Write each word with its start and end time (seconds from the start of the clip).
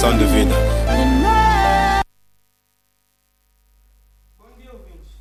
lição 0.00 0.16
de 0.16 0.24
vida. 0.24 0.54
Bom 4.38 4.48
dia, 4.56 4.72
ouvintes. 4.72 5.12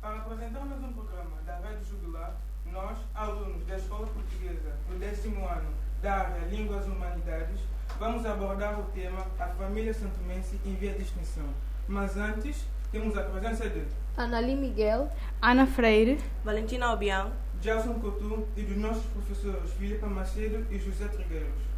Para 0.00 0.16
apresentar 0.16 0.64
mais 0.64 0.82
um 0.82 0.92
programa 0.94 1.42
da 1.44 1.56
Rádio 1.56 1.84
Jubilar, 1.90 2.34
nós, 2.72 2.96
alunos 3.14 3.66
da 3.66 3.76
Escola 3.76 4.06
Portuguesa 4.06 4.76
do 4.88 4.98
décimo 4.98 5.46
ano 5.46 5.68
da 6.00 6.14
área 6.14 6.46
Línguas 6.50 6.86
e 6.86 6.88
Humanidades, 6.88 7.60
vamos 7.98 8.24
abordar 8.24 8.80
o 8.80 8.84
tema 8.94 9.26
A 9.38 9.48
Família 9.48 9.92
Santomense 9.92 10.58
em 10.64 10.74
Via 10.74 10.94
de 10.94 11.02
Extinção. 11.02 11.50
Mas 11.86 12.16
antes, 12.16 12.64
temos 12.90 13.14
a 13.18 13.24
presença 13.24 13.68
de 13.68 13.84
Anali 14.16 14.56
Miguel, 14.56 15.10
Ana 15.42 15.66
Freire, 15.66 16.18
Valentina 16.42 16.94
Obiang, 16.94 17.30
Gelson 17.60 18.00
Coutu 18.00 18.48
e 18.56 18.62
dos 18.62 18.78
nossos 18.78 19.04
professores 19.04 19.70
Filipe 19.72 20.06
Macedo 20.06 20.66
e 20.70 20.78
José 20.78 21.08
Trigueiros. 21.08 21.73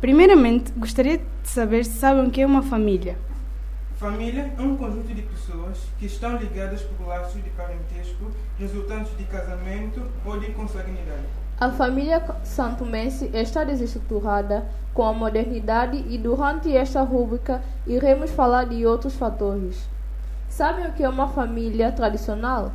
Primeiramente, 0.00 0.72
gostaria 0.76 1.16
de 1.18 1.24
saber 1.48 1.84
se 1.84 1.98
sabem 1.98 2.26
o 2.26 2.30
que 2.30 2.42
é 2.42 2.46
uma 2.46 2.62
família. 2.62 3.16
Família 3.96 4.52
é 4.58 4.60
um 4.60 4.76
conjunto 4.76 5.14
de 5.14 5.22
pessoas 5.22 5.78
que 5.98 6.04
estão 6.04 6.36
ligadas 6.36 6.82
por 6.82 7.08
laços 7.08 7.42
de 7.42 7.48
parentesco 7.50 8.30
resultantes 8.58 9.16
de 9.16 9.24
casamento 9.24 10.02
ou 10.24 10.38
de 10.38 10.52
consanguinidade. 10.52 11.24
a 11.58 11.70
família 11.70 12.22
santomense 12.44 13.30
está 13.32 13.64
desestruturada 13.64 14.66
com 14.92 15.02
a 15.02 15.14
modernidade 15.14 16.04
e 16.06 16.18
durante 16.18 16.76
esta 16.76 17.00
rúbrica 17.00 17.62
iremos 17.86 18.30
falar 18.30 18.64
de 18.66 18.84
outros 18.84 19.14
fatores. 19.16 19.88
Sabem 20.50 20.86
o 20.86 20.92
que 20.92 21.02
é 21.02 21.08
uma 21.08 21.28
família 21.28 21.90
tradicional? 21.90 22.72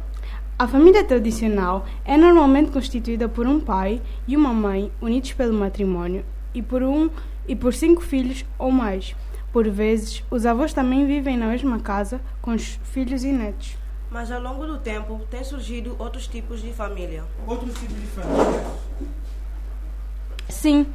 A 0.57 0.67
família 0.67 1.03
tradicional 1.03 1.85
é 2.03 2.17
normalmente 2.17 2.71
constituída 2.71 3.29
por 3.29 3.45
um 3.45 3.59
pai 3.59 4.01
e 4.27 4.35
uma 4.35 4.51
mãe 4.51 4.91
unidos 4.99 5.33
pelo 5.33 5.53
matrimônio 5.53 6.25
e 6.53 6.61
por 6.61 6.83
um 6.83 7.09
e 7.47 7.55
por 7.55 7.73
cinco 7.73 8.01
filhos 8.01 8.45
ou 8.57 8.71
mais. 8.71 9.15
Por 9.51 9.69
vezes, 9.69 10.23
os 10.31 10.45
avós 10.45 10.73
também 10.73 11.05
vivem 11.05 11.35
na 11.37 11.47
mesma 11.47 11.79
casa 11.79 12.21
com 12.41 12.51
os 12.51 12.79
filhos 12.83 13.23
e 13.23 13.31
netos. 13.31 13.75
mas 14.09 14.29
ao 14.31 14.41
longo 14.41 14.65
do 14.65 14.77
tempo 14.77 15.21
têm 15.29 15.43
surgido 15.43 15.95
outros 15.97 16.27
tipos 16.27 16.61
de 16.61 16.71
família. 16.73 17.23
Outros 17.47 17.73
tipos 17.79 17.95
de 17.95 18.07
famílias. 18.07 18.65
Sim, 20.49 20.85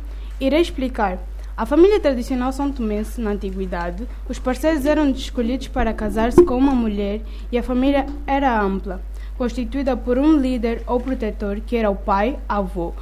irei 0.40 0.60
explicar. 0.60 1.18
A 1.56 1.64
família 1.64 1.98
tradicional 1.98 2.52
são 2.52 2.70
tomense, 2.70 3.18
na 3.18 3.30
antiguidade, 3.30 4.06
os 4.28 4.38
parceiros 4.38 4.84
eram 4.84 5.08
escolhidos 5.10 5.68
para 5.68 5.94
casar-se 5.94 6.44
com 6.44 6.54
uma 6.56 6.72
mulher 6.74 7.22
e 7.50 7.56
a 7.56 7.62
família 7.62 8.04
era 8.26 8.60
ampla, 8.60 9.00
constituída 9.38 9.96
por 9.96 10.18
um 10.18 10.36
líder 10.36 10.82
ou 10.86 11.00
protetor, 11.00 11.60
que 11.62 11.74
era 11.74 11.88
o 11.90 11.96
pai, 11.96 12.38
avô, 12.46 12.92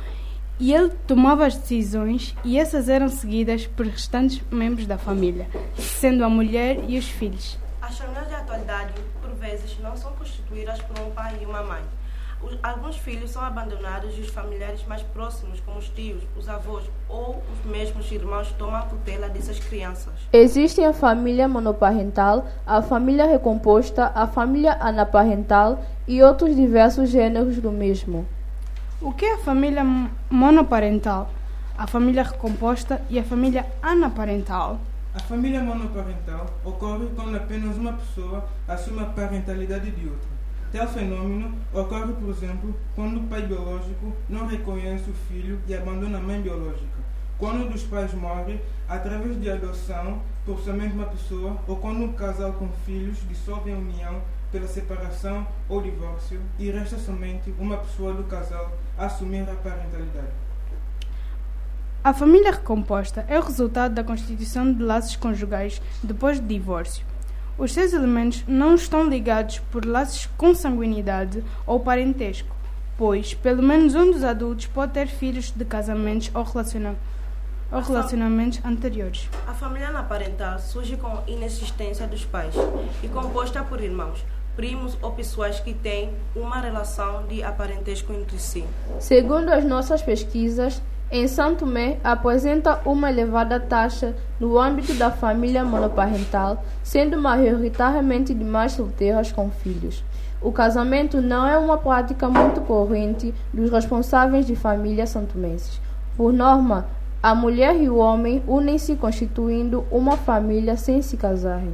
e 0.59 0.73
ele 0.73 0.91
tomava 1.07 1.47
as 1.47 1.57
decisões 1.57 2.35
e 2.45 2.59
essas 2.59 2.89
eram 2.89 3.09
seguidas 3.09 3.67
por 3.67 3.87
restantes 3.87 4.41
membros 4.51 4.87
da 4.87 4.97
família, 4.97 5.49
sendo 5.77 6.25
a 6.25 6.29
mulher 6.29 6.79
e 6.89 6.99
os 6.99 7.09
filhos. 7.09 7.59
As 7.83 7.99
famílias 7.99 8.29
da 8.29 8.39
atualidade, 8.39 8.93
por 9.21 9.31
vezes, 9.35 9.79
não 9.81 9.97
são 9.97 10.13
constituídas 10.13 10.81
por 10.83 10.99
um 11.01 11.11
pai 11.11 11.39
e 11.43 11.47
uma 11.47 11.63
mãe. 11.63 11.83
Alguns 12.63 12.97
filhos 12.97 13.31
são 13.31 13.43
abandonados 13.43 14.17
e 14.19 14.21
os 14.21 14.29
familiares 14.29 14.85
mais 14.87 15.03
próximos, 15.03 15.61
como 15.61 15.79
os 15.79 15.89
tios, 15.89 16.23
os 16.37 16.49
avós 16.49 16.85
ou 17.09 17.43
os 17.53 17.71
mesmos 17.71 18.11
irmãos, 18.13 18.53
tomam 18.59 18.77
a 18.77 18.83
tutela 18.83 19.29
dessas 19.29 19.59
crianças. 19.59 20.13
Existem 20.33 20.85
a 20.85 20.93
família 20.93 21.49
monoparental, 21.49 22.47
a 22.67 22.83
família 22.83 23.25
recomposta, 23.25 24.13
a 24.15 24.27
família 24.27 24.77
anaparental 24.79 25.83
e 26.07 26.23
outros 26.23 26.55
diversos 26.55 27.09
gêneros 27.09 27.57
do 27.59 27.73
mesmo. 27.73 28.27
O 29.05 29.13
que 29.13 29.27
é 29.27 29.35
a 29.35 29.39
família 29.39 29.85
monoparental? 30.31 31.31
A 31.77 31.87
família 31.87 32.23
recomposta 32.23 33.03
e 33.11 33.19
a 33.19 33.23
família 33.23 33.67
anaparental? 33.83 34.81
A 35.15 35.21
família 35.21 35.63
monoparental 35.63 36.47
ocorre 36.65 37.11
quando 37.15 37.37
apenas 37.37 37.77
uma 37.77 37.93
pessoa 37.93 38.49
assume 38.67 39.03
a 39.03 39.05
parentalidade 39.05 39.91
de 39.91 40.09
outra. 40.09 40.31
Tal 40.73 40.89
fenômeno 40.89 41.55
ocorre, 41.75 42.15
por 42.15 42.31
exemplo, 42.31 42.75
quando 42.97 43.19
o 43.19 43.25
pai 43.25 43.43
biológico 43.43 44.11
não 44.27 44.47
reconhece 44.47 45.11
o 45.11 45.15
filho 45.29 45.61
e 45.69 45.75
abandona 45.75 46.17
a 46.17 46.23
mãe 46.23 46.41
biológica. 46.41 47.05
Quando 47.37 47.67
um 47.67 47.69
dos 47.69 47.83
pais 47.83 48.15
morre 48.15 48.59
através 48.89 49.39
de 49.39 49.51
adoção 49.51 50.23
por 50.47 50.61
somente 50.61 50.95
uma 50.95 51.05
pessoa 51.05 51.59
ou 51.69 51.77
quando 51.77 52.03
um 52.03 52.13
casal 52.15 52.55
com 52.55 52.71
filhos 52.87 53.19
dissolve 53.29 53.71
a 53.71 53.77
união 53.77 54.23
pela 54.55 54.69
separação 54.69 55.45
ou 55.69 55.83
divórcio 55.83 56.41
e 56.61 56.71
resta 56.71 56.97
somente 56.97 57.53
uma 57.59 57.77
pessoa 57.79 58.15
do 58.15 58.23
casal 58.23 58.71
a 58.97 59.07
assumir 59.07 59.43
a 59.43 59.55
parentalidade. 59.57 60.29
A 62.05 62.15
família 62.15 62.53
recomposta 62.53 63.25
é 63.27 63.37
o 63.37 63.43
resultado 63.43 63.95
da 63.95 64.05
constituição 64.05 64.73
de 64.73 64.81
laços 64.81 65.17
conjugais 65.17 65.83
depois 66.05 66.39
do 66.39 66.47
divórcio. 66.47 67.05
Os 67.59 67.73
seus 67.73 67.93
elementos 67.93 68.45
não 68.47 68.77
estão 68.77 69.09
ligados 69.09 69.59
por 69.59 69.85
laços 69.85 70.21
de 70.21 70.29
consanguinidade 70.29 71.43
ou 71.67 71.81
parentesco, 71.81 72.55
pois 72.97 73.35
pelo 73.35 73.63
menos 73.63 73.97
um 73.97 74.13
dos 74.13 74.23
adultos 74.23 74.67
pode 74.67 74.93
ter 74.93 75.09
filhos 75.09 75.51
de 75.51 75.65
casamentos 75.65 76.31
ou, 76.33 76.45
relaciona 76.45 76.95
ou 77.73 77.81
relacionamentos 77.81 78.61
anteriores. 78.65 79.29
A 79.49 79.53
família 79.53 79.89
anaparental 79.89 80.61
surge 80.61 80.97
com 80.97 81.09
a 81.09 81.25
inexistência 81.27 82.07
dos 82.07 82.25
pais 82.25 82.55
e 83.03 83.09
composta 83.09 83.65
por 83.65 83.81
irmãos, 83.81 84.25
primos 84.57 84.97
ou 85.03 85.13
pessoas 85.13 85.61
que 85.61 85.75
têm 85.75 86.11
uma 86.35 86.61
relação 86.61 87.25
de 87.27 87.43
aparentesco 87.43 88.13
entre 88.13 88.39
si. 88.39 88.65
Segundo 88.99 89.51
as 89.51 89.65
nossas 89.65 90.03
pesquisas, 90.03 90.81
em 91.11 91.29
São 91.29 91.55
Tomé 91.55 91.99
apresenta 92.03 92.81
uma 92.85 93.11
elevada 93.11 93.61
taxa 93.61 94.17
no 94.41 94.59
âmbito 94.59 94.95
da 94.95 95.11
família 95.11 95.65
monoparental, 95.65 96.65
sendo 96.83 97.21
majoritariamente 97.21 98.35
de 98.35 98.45
mães 98.45 98.73
solteiras 98.73 99.31
com 99.31 99.51
filhos. 99.51 100.03
O 100.41 100.51
casamento 100.51 101.21
não 101.21 101.47
é 101.47 101.57
uma 101.57 101.79
prática 101.79 102.29
muito 102.29 102.61
corrente 102.63 103.35
dos 103.53 103.71
responsáveis 103.71 104.47
de 104.47 104.57
famílias 104.57 105.11
santomenses. 105.11 105.81
Por 106.17 106.33
norma, 106.33 106.87
a 107.23 107.35
mulher 107.35 107.75
e 107.81 107.89
o 107.89 107.97
homem 107.97 108.43
unem-se 108.47 108.97
constituindo 108.97 109.87
uma 109.91 110.17
família 110.17 110.77
sem 110.77 111.01
se 111.01 111.17
casarem. 111.17 111.73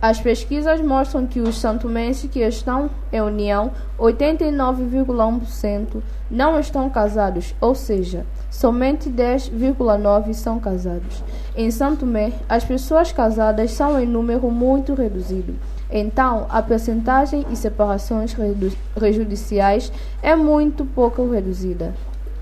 As 0.00 0.20
pesquisas 0.20 0.80
mostram 0.80 1.26
que 1.26 1.40
os 1.40 1.58
santomenses 1.58 2.30
que 2.30 2.38
estão 2.38 2.88
em 3.12 3.20
união, 3.20 3.72
89,1% 3.98 6.00
não 6.30 6.58
estão 6.60 6.88
casados, 6.88 7.52
ou 7.60 7.74
seja, 7.74 8.24
somente 8.50 9.10
10,9% 9.10 10.32
são 10.34 10.60
casados. 10.60 11.22
Em 11.56 11.70
Santo 11.72 12.00
Tomé, 12.00 12.32
as 12.48 12.62
pessoas 12.64 13.10
casadas 13.10 13.72
são 13.72 14.00
em 14.00 14.06
número 14.06 14.48
muito 14.50 14.94
reduzido. 14.94 15.56
Então, 15.90 16.46
a 16.48 16.62
percentagem 16.62 17.42
de 17.42 17.56
separações 17.56 18.32
redu- 18.34 18.76
rejudiciais 18.96 19.90
é 20.22 20.36
muito 20.36 20.84
pouco 20.84 21.28
reduzida. 21.28 21.92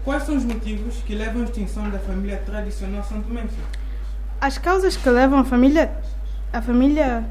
Quais 0.04 0.24
são 0.24 0.36
os 0.36 0.44
motivos 0.44 0.96
que 1.06 1.14
levam 1.14 1.40
à 1.42 1.44
extinção 1.44 1.88
da 1.88 1.98
família 1.98 2.36
tradicional 2.44 3.02
santomense? 3.04 3.54
As 4.40 4.58
causas 4.58 4.96
que 4.96 5.08
levam 5.08 5.38
a 5.38 5.44
família 5.44 5.90
a 6.52 6.62
família 6.62 7.24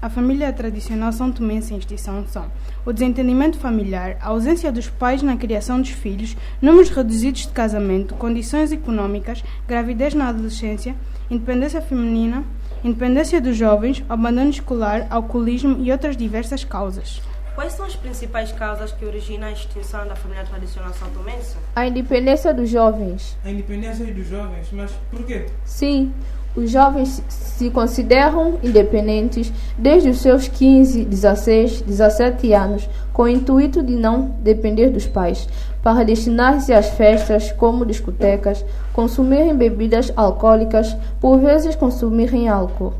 a 0.00 0.08
família 0.08 0.52
tradicional 0.52 1.12
são 1.12 1.32
tomense 1.32 1.74
em 1.74 1.78
extinção 1.78 2.24
são 2.28 2.50
o 2.86 2.92
desentendimento 2.92 3.58
familiar, 3.58 4.16
a 4.20 4.28
ausência 4.28 4.70
dos 4.70 4.88
pais 4.88 5.22
na 5.22 5.36
criação 5.36 5.80
dos 5.80 5.90
filhos, 5.90 6.36
números 6.62 6.90
reduzidos 6.90 7.42
de 7.42 7.48
casamento, 7.48 8.14
condições 8.14 8.70
econômicas, 8.70 9.42
gravidez 9.66 10.14
na 10.14 10.28
adolescência, 10.28 10.94
independência 11.28 11.80
feminina, 11.80 12.44
independência 12.84 13.40
dos 13.40 13.56
jovens, 13.56 14.04
abandono 14.08 14.50
escolar, 14.50 15.06
alcoolismo 15.10 15.82
e 15.82 15.90
outras 15.90 16.16
diversas 16.16 16.62
causas. 16.62 17.20
Quais 17.54 17.72
são 17.72 17.86
as 17.86 17.96
principais 17.96 18.52
causas 18.52 18.92
que 18.92 19.04
originam 19.04 19.46
a 19.46 19.52
extinção 19.52 20.06
da 20.06 20.16
família 20.16 20.44
tradicional 20.44 20.92
santomense? 20.92 21.56
A 21.74 21.86
independência 21.86 22.52
dos 22.52 22.68
jovens. 22.68 23.38
A 23.44 23.50
independência 23.50 24.04
dos 24.06 24.26
jovens, 24.28 24.68
mas 24.72 24.90
por 25.10 25.24
quê? 25.24 25.46
Sim, 25.64 26.12
os 26.56 26.70
jovens 26.70 27.22
se 27.28 27.68
consideram 27.70 28.58
independentes 28.62 29.52
desde 29.76 30.10
os 30.10 30.18
seus 30.18 30.46
15, 30.46 31.04
16, 31.04 31.82
17 31.82 32.52
anos, 32.52 32.88
com 33.12 33.24
o 33.24 33.28
intuito 33.28 33.82
de 33.82 33.94
não 33.94 34.30
depender 34.40 34.90
dos 34.90 35.06
pais, 35.06 35.48
para 35.82 36.04
destinar-se 36.04 36.72
às 36.72 36.88
festas, 36.90 37.52
como 37.52 37.84
discotecas, 37.84 38.64
consumirem 38.92 39.56
bebidas 39.56 40.12
alcoólicas, 40.16 40.96
por 41.20 41.38
vezes 41.38 41.76
consumirem 41.76 42.48
álcool. 42.48 42.94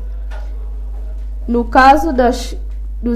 No 1.47 1.63
caso 1.65 2.11
das, 2.11 2.55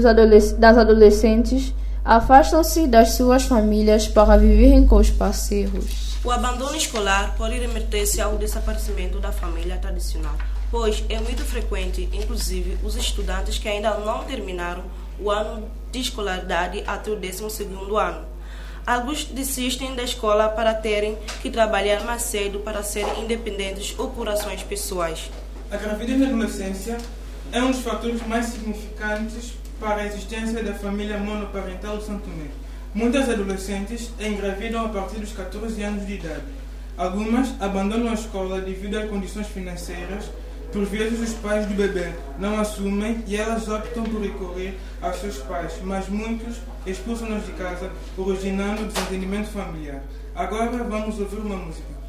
adolesc 0.06 0.56
das 0.56 0.78
adolescentes, 0.78 1.74
afastam-se 2.04 2.86
das 2.86 3.12
suas 3.12 3.44
famílias 3.44 4.08
para 4.08 4.36
viverem 4.36 4.86
com 4.86 4.96
os 4.96 5.10
parceiros. 5.10 6.09
O 6.22 6.30
abandono 6.30 6.76
escolar 6.76 7.34
pode 7.34 7.58
remeter-se 7.58 8.20
ao 8.20 8.36
desaparecimento 8.36 9.18
da 9.18 9.32
família 9.32 9.78
tradicional, 9.78 10.36
pois 10.70 11.02
é 11.08 11.18
muito 11.18 11.42
frequente, 11.46 12.10
inclusive, 12.12 12.76
os 12.84 12.94
estudantes 12.94 13.56
que 13.56 13.66
ainda 13.66 13.94
não 13.94 14.22
terminaram 14.24 14.84
o 15.18 15.30
ano 15.30 15.70
de 15.90 15.98
escolaridade 15.98 16.84
até 16.86 17.10
o 17.10 17.18
12º 17.18 17.96
ano. 17.98 18.26
Alguns 18.86 19.24
desistem 19.24 19.94
da 19.94 20.02
escola 20.02 20.50
para 20.50 20.74
terem 20.74 21.16
que 21.40 21.50
trabalhar 21.50 22.04
mais 22.04 22.20
cedo 22.20 22.58
para 22.58 22.82
serem 22.82 23.24
independentes 23.24 23.94
ou 23.98 24.10
por 24.10 24.28
ações 24.28 24.62
pessoais. 24.62 25.30
A 25.70 25.76
gravidez 25.78 26.20
na 26.20 26.26
adolescência 26.26 26.98
é 27.50 27.62
um 27.62 27.70
dos 27.70 27.80
fatores 27.80 28.20
mais 28.26 28.44
significantes 28.44 29.54
para 29.80 30.02
a 30.02 30.06
existência 30.06 30.62
da 30.62 30.74
família 30.74 31.16
monoparental 31.16 31.96
de 31.96 32.04
São 32.04 32.18
Tomé. 32.18 32.48
Muitas 32.92 33.28
adolescentes 33.28 34.10
engravidam 34.20 34.84
a 34.84 34.88
partir 34.88 35.20
dos 35.20 35.32
14 35.32 35.80
anos 35.80 36.04
de 36.04 36.14
idade. 36.14 36.42
Algumas 36.98 37.54
abandonam 37.60 38.10
a 38.10 38.14
escola 38.14 38.60
devido 38.60 38.98
a 38.98 39.06
condições 39.06 39.46
financeiras. 39.46 40.28
Por 40.72 40.84
vezes, 40.84 41.20
os 41.20 41.34
pais 41.36 41.66
do 41.66 41.74
bebê 41.74 42.12
não 42.36 42.58
assumem 42.58 43.22
e 43.28 43.36
elas 43.36 43.68
optam 43.68 44.02
por 44.02 44.20
recorrer 44.20 44.76
aos 45.00 45.20
seus 45.20 45.38
pais, 45.38 45.74
mas 45.84 46.08
muitos 46.08 46.56
expulsam-nos 46.84 47.46
de 47.46 47.52
casa, 47.52 47.92
originando 48.18 48.86
desentendimento 48.86 49.50
familiar. 49.50 50.02
Agora 50.34 50.82
vamos 50.82 51.18
ouvir 51.20 51.38
uma 51.38 51.56
música. 51.56 51.99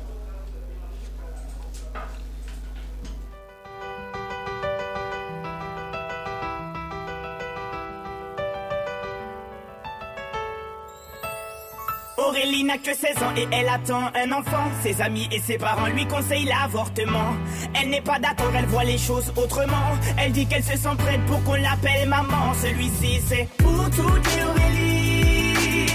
N'a 12.64 12.78
que 12.78 12.94
16 12.94 13.24
ans 13.24 13.34
et 13.36 13.48
elle 13.52 13.68
attend 13.68 14.12
un 14.14 14.32
enfant. 14.32 14.70
Ses 14.84 15.02
amis 15.02 15.28
et 15.32 15.40
ses 15.40 15.58
parents 15.58 15.88
lui 15.88 16.06
conseillent 16.06 16.46
l'avortement. 16.46 17.34
Elle 17.74 17.90
n'est 17.90 18.02
pas 18.02 18.20
d'accord, 18.20 18.52
elle 18.56 18.68
voit 18.68 18.84
les 18.84 19.00
choses 19.00 19.34
autrement. 19.36 19.98
Elle 20.18 20.32
dit 20.32 20.46
qu'elle 20.46 20.64
se 20.64 20.78
sent 20.78 20.96
prête 21.00 21.26
pour 21.26 21.44
qu'on 21.44 21.56
l'appelle 21.56 22.08
maman. 22.08 22.54
Celui-ci 22.62 23.20
c'est 23.28 23.48
pour 23.58 23.90
toutes 23.90 24.36
les 24.36 24.44
Aurélie, 24.44 25.86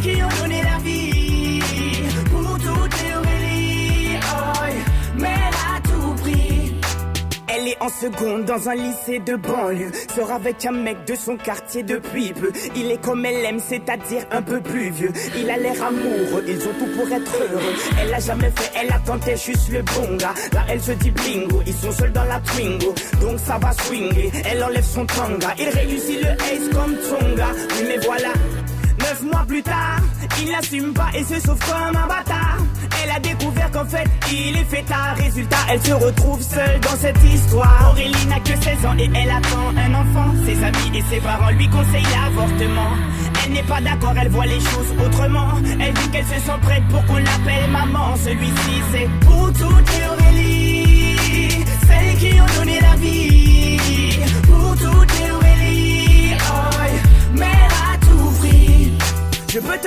qui 0.00 0.22
En 7.78 7.88
seconde 7.88 8.46
dans 8.46 8.68
un 8.68 8.74
lycée 8.74 9.18
de 9.18 9.36
banlieue. 9.36 9.92
Sort 10.14 10.32
avec 10.32 10.64
un 10.64 10.72
mec 10.72 11.04
de 11.06 11.14
son 11.14 11.36
quartier 11.36 11.82
depuis 11.82 12.32
peu. 12.32 12.50
Il 12.74 12.90
est 12.90 13.00
comme 13.02 13.24
elle 13.24 13.44
aime, 13.44 13.60
c'est-à-dire 13.60 14.24
un 14.30 14.40
peu 14.42 14.60
plus 14.60 14.90
vieux. 14.90 15.12
Il 15.36 15.50
a 15.50 15.58
l'air 15.58 15.82
amoureux, 15.82 16.44
ils 16.46 16.60
ont 16.66 16.72
tout 16.78 16.86
pour 16.96 17.06
être 17.12 17.32
heureux. 17.52 17.74
Elle 18.00 18.14
a 18.14 18.20
jamais 18.20 18.50
fait, 18.50 18.72
elle 18.80 18.90
a 18.90 18.98
tenté 19.00 19.36
juste 19.36 19.68
le 19.70 19.82
bon 19.82 20.16
gars. 20.16 20.34
Là, 20.52 20.64
elle 20.70 20.80
se 20.80 20.92
dit 20.92 21.10
bingo, 21.10 21.62
ils 21.66 21.74
sont 21.74 21.92
seuls 21.92 22.12
dans 22.12 22.24
la 22.24 22.40
Twingo. 22.40 22.94
Donc 23.20 23.38
ça 23.44 23.58
va 23.58 23.72
swinguer. 23.72 24.32
Elle 24.50 24.62
enlève 24.64 24.84
son 24.84 25.04
tanga. 25.04 25.54
Il 25.58 25.68
réussit 25.68 26.22
le 26.22 26.30
ace 26.30 26.68
comme 26.72 26.96
Tonga. 26.96 27.48
Oui, 27.78 27.84
mais 27.88 27.98
voilà. 27.98 28.32
Neuf 29.06 29.22
mois 29.22 29.44
plus 29.46 29.62
tard, 29.62 30.00
il 30.42 30.50
n'assume 30.50 30.92
pas 30.92 31.10
et 31.14 31.22
se 31.22 31.38
sauve 31.38 31.60
comme 31.60 31.96
un 31.96 32.08
bâtard. 32.08 32.58
Elle 33.00 33.10
a 33.10 33.20
découvert 33.20 33.70
qu'en 33.70 33.84
fait, 33.84 34.04
il 34.32 34.56
est 34.56 34.64
fêtard. 34.64 35.14
Résultat, 35.16 35.58
elle 35.70 35.80
se 35.80 35.92
retrouve 35.92 36.42
seule 36.42 36.80
dans 36.80 36.96
cette 36.96 37.22
histoire. 37.22 37.90
Aurélie 37.92 38.26
n'a 38.26 38.40
que 38.40 38.60
16 38.60 38.84
ans 38.84 38.96
et 38.98 39.08
elle 39.14 39.30
attend 39.30 39.68
un 39.76 39.94
enfant. 39.94 40.34
Ses 40.44 40.64
amis 40.64 40.98
et 40.98 41.02
ses 41.08 41.20
parents 41.20 41.50
lui 41.50 41.68
conseillent 41.70 42.02
l'avortement. 42.02 42.96
Elle 43.44 43.52
n'est 43.52 43.62
pas 43.62 43.80
d'accord, 43.80 44.14
elle 44.20 44.28
voit 44.28 44.46
les 44.46 44.58
choses 44.58 44.92
autrement. 45.00 45.50
Elle 45.80 45.94
dit 45.94 46.10
qu'elle 46.10 46.26
se 46.26 46.40
sent 46.40 46.58
prête 46.62 46.82
pour 46.90 47.04
qu'on 47.06 47.18
l'appelle 47.18 47.70
maman. 47.70 48.16
Celui-ci, 48.16 48.82
c'est 48.92 49.08
pour 49.24 49.52
toutes 49.52 49.90
les 49.92 50.06
Aurélie, 50.08 51.64
celles 51.86 52.18
qui 52.18 52.40
ont 52.40 52.58
donné 52.58 52.80
la 52.80 52.96
vie. 52.96 53.65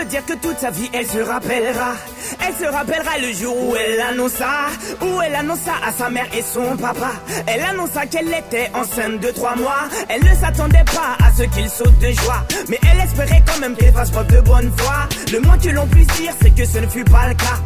Dire 0.10 0.26
que 0.26 0.34
toute 0.34 0.58
sa 0.58 0.72
vie 0.72 0.90
elle 0.94 1.06
se 1.06 1.20
rappellera. 1.20 1.94
Elle 2.46 2.54
se 2.56 2.72
rappellera 2.72 3.18
le 3.22 3.32
jour 3.32 3.56
où 3.56 3.76
elle 3.76 4.02
annonça 4.02 4.68
Où 5.02 5.22
elle 5.22 5.36
annonça 5.36 5.72
à 5.86 5.92
sa 5.92 6.10
mère 6.10 6.28
et 6.36 6.42
son 6.42 6.76
papa. 6.78 7.12
Elle 7.48 7.62
annonça 7.62 8.06
qu'elle 8.08 8.28
était 8.28 8.70
enceinte 8.74 9.20
de 9.20 9.30
trois 9.30 9.56
mois. 9.56 9.88
Elle 10.10 10.24
ne 10.24 10.36
s'attendait 10.36 10.86
pas 10.86 11.16
à 11.26 11.32
ce 11.32 11.44
qu'il 11.44 11.70
saute 11.70 11.98
de 12.00 12.12
joie. 12.12 12.44
Mais 12.70 12.80
elle 12.92 13.00
espérait 13.02 13.44
quand 13.46 13.60
même 13.60 13.76
qu'elle 13.76 13.94
fasse 13.94 14.10
preuve 14.12 14.28
de 14.28 14.42
bonne 14.42 14.72
foi. 14.78 15.08
Le 15.32 15.40
moins 15.42 15.58
que 15.58 15.70
l'on 15.70 15.88
puisse 15.88 16.08
dire 16.08 16.34
c'est 16.42 16.56
que 16.56 16.66
ce 16.66 16.80
ne 16.80 16.88
fut 16.88 17.06
pas 17.06 17.28
le 17.28 17.36
cas 17.36 17.60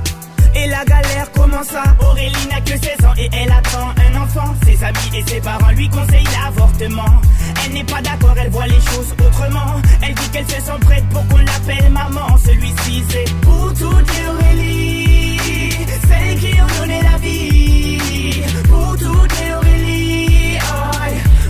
et 0.55 0.67
la 0.67 0.83
galère 0.85 1.31
commença. 1.31 1.83
Aurélie 2.00 2.47
n'a 2.50 2.61
que 2.61 2.77
16 2.77 3.05
ans 3.05 3.13
et 3.17 3.29
elle 3.33 3.51
attend 3.51 3.89
un 3.97 4.21
enfant. 4.21 4.53
Ses 4.65 4.83
amis 4.83 5.17
et 5.17 5.23
ses 5.29 5.41
parents 5.41 5.71
lui 5.71 5.89
conseillent 5.89 6.27
l'avortement. 6.41 7.21
Elle 7.65 7.73
n'est 7.73 7.83
pas 7.83 8.01
d'accord, 8.01 8.35
elle 8.38 8.50
voit 8.50 8.67
les 8.67 8.81
choses 8.81 9.13
autrement. 9.25 9.81
Elle 10.01 10.13
dit 10.15 10.29
qu'elle 10.29 10.47
se 10.47 10.61
sent 10.61 10.79
prête 10.81 11.07
pour 11.09 11.27
qu'on 11.27 11.38
l'appelle 11.38 11.89
maman. 11.91 12.38
Celui-ci 12.38 13.03
c'est 13.09 13.35
pour 13.41 13.73
toutes 13.73 14.11
les 14.15 14.27
Aurélie, 14.27 15.71
celles 16.07 16.39
qui 16.39 16.61
ont 16.61 16.79
donné 16.79 17.01
la 17.01 17.17
vie? 17.17 18.44
Pour 18.67 18.97
toutes 18.97 19.39
les 19.39 19.53
Aurélie, 19.53 20.57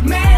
prix. 0.07 0.32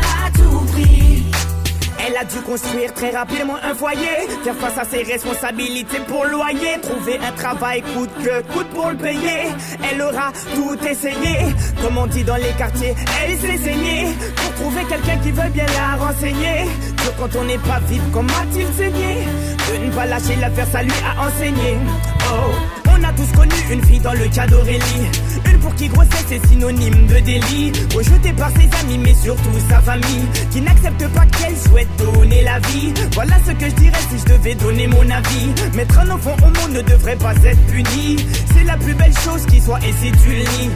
Elle 2.16 2.22
a 2.22 2.26
dû 2.26 2.40
construire 2.42 2.94
très 2.94 3.10
rapidement 3.10 3.58
un 3.62 3.76
foyer, 3.76 4.28
faire 4.42 4.56
face 4.56 4.78
à 4.78 4.86
ses 4.86 5.04
responsabilités 5.04 6.00
pour 6.08 6.24
loyer, 6.24 6.80
trouver 6.82 7.20
un 7.20 7.32
travail 7.34 7.82
coûte 7.94 8.10
que 8.24 8.42
coûte 8.54 8.70
pour 8.70 8.90
le 8.90 8.96
payer. 8.96 9.52
Elle 9.84 10.02
aura 10.02 10.32
tout 10.54 10.78
essayé, 10.88 11.54
comme 11.82 11.98
on 11.98 12.08
dit 12.08 12.24
dans 12.24 12.38
les 12.38 12.54
quartiers, 12.58 12.96
elle 13.22 13.38
s'est 13.38 13.58
saignée 13.58 14.08
pour 14.38 14.54
trouver 14.54 14.84
quelqu'un 14.86 15.18
qui 15.18 15.32
veut 15.32 15.50
bien 15.50 15.66
la 15.66 16.06
renseigner. 16.06 16.70
Que 16.96 17.22
quand 17.22 17.38
on 17.38 17.44
n'est 17.44 17.58
pas 17.58 17.80
vite, 17.90 18.04
comment 18.14 18.30
a-t-il 18.30 18.68
saigné? 18.78 19.26
De 19.74 19.86
ne 19.86 19.92
pas 19.92 20.06
lâcher 20.06 20.38
l'affaire, 20.40 20.68
ça 20.72 20.84
lui 20.84 20.92
a 20.92 21.28
enseigné. 21.28 21.78
Oh. 22.32 22.85
On 22.98 23.04
a 23.04 23.12
tous 23.12 23.30
connu 23.36 23.54
une 23.72 23.84
fille 23.84 24.00
dans 24.00 24.14
le 24.14 24.26
cas 24.28 24.48
d'Aurélie 24.48 25.10
Une 25.46 25.60
pour 25.60 25.76
qui 25.76 25.88
grossesse 25.90 26.32
est 26.32 26.48
synonyme 26.48 27.08
de 27.08 27.20
délit 27.20 27.72
Rejetée 27.94 28.32
par 28.32 28.50
ses 28.52 28.70
amis 28.80 28.98
mais 28.98 29.14
surtout 29.14 29.60
sa 29.70 29.82
famille 29.82 30.26
Qui 30.52 30.62
n'accepte 30.62 31.08
pas 31.10 31.26
qu'elle 31.26 31.58
souhaite 31.58 31.90
donner 31.98 32.44
la 32.44 32.60
vie 32.60 32.94
Voilà 33.14 33.36
ce 33.46 33.52
que 33.52 33.70
je 33.70 33.76
dirais 33.76 34.00
si 34.10 34.18
je 34.20 34.34
devais 34.34 34.56
donner 34.56 34.88
mon 34.88 35.10
avis 35.10 35.76
Mettre 35.76 36.00
un 36.00 36.10
enfant 36.10 36.38
au 36.38 36.46
monde 36.46 36.72
ne 36.74 36.82
devrait 36.82 37.18
pas 37.18 37.36
être 37.44 37.66
puni 37.68 38.16
C'est 38.54 38.64
la 38.64 38.78
plus 38.78 38.94
belle 38.94 39.18
chose 39.18 39.46
qui 39.46 39.60
soit 39.60 39.80
et 39.80 39.94
si 40.02 40.12
tu 40.24 40.30
le 40.30 40.44
nies 40.44 40.72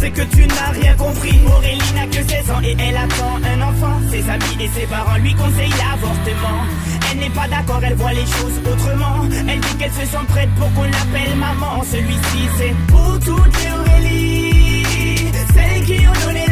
c'est 0.00 0.10
que 0.12 0.22
tu 0.22 0.46
n'as 0.46 0.70
rien 0.70 0.94
compris. 0.94 1.40
Aurélie 1.44 1.92
n'a 1.94 2.06
que 2.06 2.22
16 2.22 2.50
ans 2.52 2.60
et 2.62 2.76
elle 2.78 2.96
attend 2.96 3.34
un 3.42 3.60
enfant. 3.62 3.98
Ses 4.10 4.30
amis 4.30 4.56
et 4.60 4.68
ses 4.68 4.86
parents 4.86 5.16
lui 5.18 5.34
conseillent 5.34 5.70
l'avortement. 5.70 6.62
Elle 7.10 7.18
n'est 7.18 7.30
pas 7.30 7.48
d'accord, 7.48 7.80
elle 7.82 7.94
voit 7.94 8.12
les 8.12 8.26
choses 8.26 8.58
autrement. 8.70 9.24
Elle 9.48 9.60
dit 9.60 9.76
qu'elle 9.78 9.92
se 9.92 10.06
sent 10.06 10.24
prête 10.28 10.50
pour 10.56 10.72
qu'on 10.74 10.84
l'appelle 10.84 11.36
maman. 11.36 11.82
Celui-ci 11.84 12.48
c'est 12.58 12.74
pour 12.86 13.18
toutes 13.20 13.56
les 13.62 13.72
Aurélie, 13.72 15.32
celles 15.54 15.84
qui 15.84 16.06
ont 16.06 16.26
donné 16.26 16.47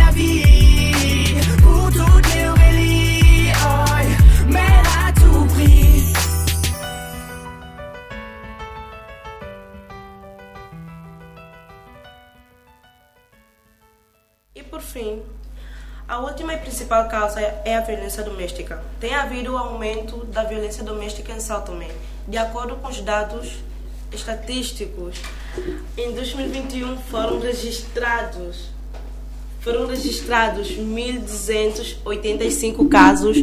principal 16.86 17.08
causa 17.08 17.40
é 17.40 17.76
a 17.76 17.80
violência 17.80 18.22
doméstica. 18.22 18.80
Tem 19.00 19.12
havido 19.12 19.52
um 19.52 19.58
aumento 19.58 20.24
da 20.26 20.44
violência 20.44 20.84
doméstica 20.84 21.32
em 21.32 21.40
São 21.40 21.60
Tomé. 21.62 21.88
De 22.28 22.38
acordo 22.38 22.76
com 22.76 22.86
os 22.88 23.00
dados 23.00 23.56
estatísticos, 24.12 25.16
em 25.98 26.12
2021 26.12 26.96
foram 26.98 27.40
registrados 27.40 28.76
foram 29.60 29.88
registrados 29.88 30.78
1.285 30.78 32.88
casos 32.88 33.38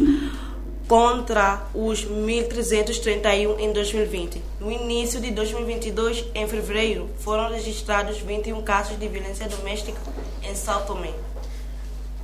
contra 0.88 1.66
os 1.74 2.06
1.331 2.06 3.58
em 3.58 3.74
2020. 3.74 4.40
No 4.58 4.72
início 4.72 5.20
de 5.20 5.30
2022, 5.32 6.24
em 6.34 6.48
fevereiro, 6.48 7.10
foram 7.18 7.50
registrados 7.50 8.16
21 8.20 8.62
casos 8.62 8.98
de 8.98 9.06
violência 9.06 9.46
doméstica 9.46 10.00
em 10.42 10.54
São 10.54 10.80
Tomé. 10.86 11.12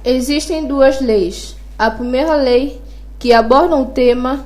Existem 0.05 0.67
duas 0.67 1.01
leis. 1.01 1.57
A 1.79 1.91
primeira 1.91 2.35
lei, 2.35 2.81
que 3.19 3.33
aborda 3.35 3.77
o 3.77 3.87
tema, 3.87 4.45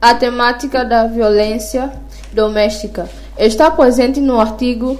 a 0.00 0.12
temática 0.12 0.84
da 0.84 1.06
violência 1.06 1.92
doméstica, 2.32 3.08
está 3.38 3.70
presente 3.70 4.20
no 4.20 4.40
artigo 4.40 4.98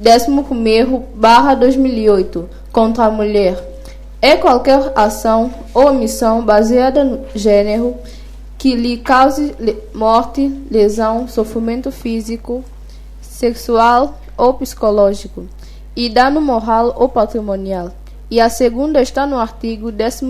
11-2008 0.00 2.44
contra 2.70 3.06
a 3.06 3.10
mulher. 3.10 3.60
É 4.20 4.36
qualquer 4.36 4.92
ação 4.94 5.52
ou 5.74 5.88
omissão 5.88 6.44
baseada 6.44 7.02
no 7.02 7.24
gênero 7.34 7.96
que 8.56 8.76
lhe 8.76 8.98
cause 8.98 9.52
morte, 9.92 10.46
lesão, 10.70 11.26
sofrimento 11.26 11.90
físico, 11.90 12.64
sexual 13.20 14.20
ou 14.36 14.54
psicológico 14.54 15.44
e 15.96 16.08
dano 16.08 16.40
moral 16.40 16.94
ou 16.96 17.08
patrimonial. 17.08 17.90
E 18.32 18.40
a 18.40 18.48
segunda 18.48 19.02
está 19.02 19.26
no 19.26 19.36
artigo 19.36 19.92
12 19.92 20.24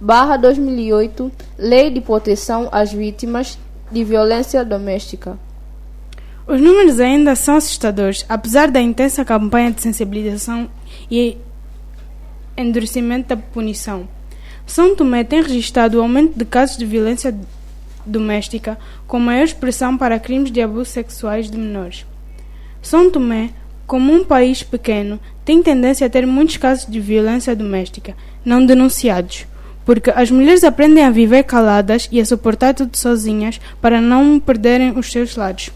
barra 0.00 0.36
2008, 0.36 1.32
Lei 1.58 1.90
de 1.90 2.00
Proteção 2.00 2.68
às 2.70 2.92
Vítimas 2.92 3.58
de 3.90 4.04
violência 4.04 4.64
doméstica. 4.64 5.36
Os 6.46 6.60
números 6.60 7.00
ainda 7.00 7.34
são 7.34 7.56
assustadores, 7.56 8.24
apesar 8.28 8.70
da 8.70 8.80
intensa 8.80 9.24
campanha 9.24 9.72
de 9.72 9.82
sensibilização 9.82 10.70
e 11.10 11.36
endurecimento 12.56 13.30
da 13.30 13.36
punição. 13.36 14.08
São 14.64 14.94
Tomé 14.94 15.24
tem 15.24 15.42
registrado 15.42 15.98
o 15.98 16.00
aumento 16.00 16.38
de 16.38 16.44
casos 16.44 16.76
de 16.76 16.86
violência 16.86 17.36
doméstica 18.06 18.78
com 19.08 19.18
maior 19.18 19.42
expressão 19.42 19.98
para 19.98 20.20
crimes 20.20 20.52
de 20.52 20.62
abusos 20.62 20.90
sexuais 20.90 21.50
de 21.50 21.58
menores. 21.58 22.06
São 22.80 23.10
Tomé, 23.10 23.50
como 23.86 24.12
um 24.12 24.24
país 24.24 24.62
pequeno, 24.62 25.20
tem 25.44 25.62
tendência 25.62 26.06
a 26.06 26.10
ter 26.10 26.26
muitos 26.26 26.56
casos 26.56 26.86
de 26.86 26.98
violência 27.00 27.54
doméstica 27.54 28.16
não 28.44 28.64
denunciados, 28.64 29.46
porque 29.84 30.10
as 30.10 30.30
mulheres 30.30 30.64
aprendem 30.64 31.04
a 31.04 31.10
viver 31.10 31.44
caladas 31.44 32.08
e 32.10 32.20
a 32.20 32.24
suportar 32.24 32.74
tudo 32.74 32.96
sozinhas 32.96 33.60
para 33.80 34.00
não 34.00 34.40
perderem 34.40 34.96
os 34.98 35.10
seus 35.10 35.36
lados. 35.36 35.70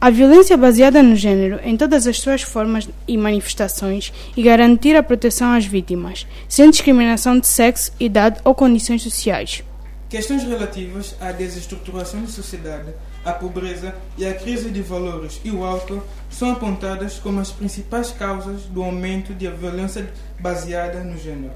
A 0.00 0.08
violência 0.08 0.56
baseada 0.56 1.02
no 1.02 1.14
género, 1.14 1.60
em 1.62 1.76
todas 1.76 2.06
as 2.06 2.18
suas 2.18 2.40
formas 2.40 2.88
e 3.06 3.18
manifestações, 3.18 4.10
e 4.34 4.42
garantir 4.42 4.96
a 4.96 5.02
proteção 5.02 5.52
às 5.52 5.66
vítimas, 5.66 6.26
sem 6.48 6.70
discriminação 6.70 7.38
de 7.38 7.46
sexo, 7.46 7.92
idade 8.00 8.40
ou 8.42 8.54
condições 8.54 9.02
sociais. 9.02 9.62
Questões 10.08 10.42
relativas 10.42 11.14
à 11.20 11.32
desestruturação 11.32 12.22
da 12.22 12.28
sociedade, 12.28 12.94
à 13.24 13.32
pobreza 13.32 13.94
e 14.16 14.26
à 14.26 14.34
crise 14.34 14.70
de 14.70 14.82
valores 14.82 15.40
e 15.44 15.50
o 15.50 15.64
álcool 15.64 16.02
são 16.30 16.52
apontadas 16.52 17.18
como 17.18 17.40
as 17.40 17.50
principais 17.50 18.10
causas 18.10 18.62
do 18.62 18.82
aumento 18.82 19.32
da 19.32 19.50
violência 19.50 20.12
baseada 20.38 21.02
no 21.04 21.18
gênero. 21.18 21.52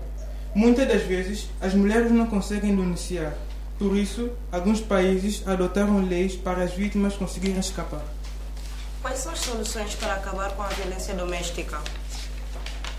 Muitas 0.54 0.86
das 0.86 1.02
vezes, 1.02 1.48
as 1.60 1.74
mulheres 1.74 2.12
não 2.12 2.26
conseguem 2.26 2.76
denunciar, 2.76 3.34
por 3.78 3.96
isso, 3.96 4.30
alguns 4.52 4.80
países 4.80 5.42
adotaram 5.46 6.00
leis 6.06 6.36
para 6.36 6.62
as 6.62 6.74
vítimas 6.74 7.16
conseguirem 7.16 7.58
escapar. 7.58 8.04
Quais 9.02 9.18
são 9.18 9.32
as 9.32 9.40
soluções 9.40 9.94
para 9.96 10.14
acabar 10.14 10.50
com 10.52 10.62
a 10.62 10.68
violência 10.68 11.14
doméstica? 11.14 11.80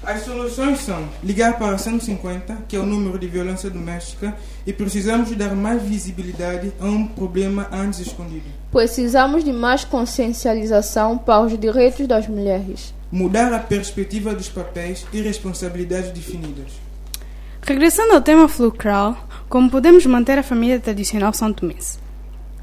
As 0.06 0.22
soluções 0.22 0.82
são 0.82 1.10
ligar 1.24 1.58
para 1.58 1.80
150, 1.80 2.66
que 2.68 2.76
é 2.76 2.80
o 2.80 2.86
número 2.86 3.18
de 3.18 3.26
violência 3.26 3.72
doméstica, 3.72 4.38
e 4.64 4.72
precisamos 4.72 5.32
dar 5.32 5.56
mais 5.56 5.82
visibilidade 5.82 6.72
a 6.80 6.86
um 6.86 7.08
problema 7.08 7.68
antes 7.72 8.02
escondido. 8.02 8.44
Precisamos 8.72 9.44
de 9.44 9.52
mais 9.52 9.84
consciencialização 9.84 11.18
para 11.18 11.42
os 11.42 11.58
direitos 11.60 12.06
das 12.06 12.28
mulheres. 12.28 12.94
Mudar 13.12 13.52
a 13.52 13.58
perspectiva 13.58 14.36
dos 14.36 14.48
papéis 14.48 15.08
e 15.12 15.22
responsabilidades 15.22 16.12
definidas. 16.12 16.74
Regressando 17.64 18.14
ao 18.14 18.22
tema 18.22 18.48
fulcral, 18.48 19.18
como 19.50 19.72
podemos 19.72 20.06
manter 20.06 20.38
a 20.38 20.44
família 20.44 20.80
tradicional 20.80 21.34
são 21.34 21.52
tomense? 21.52 21.98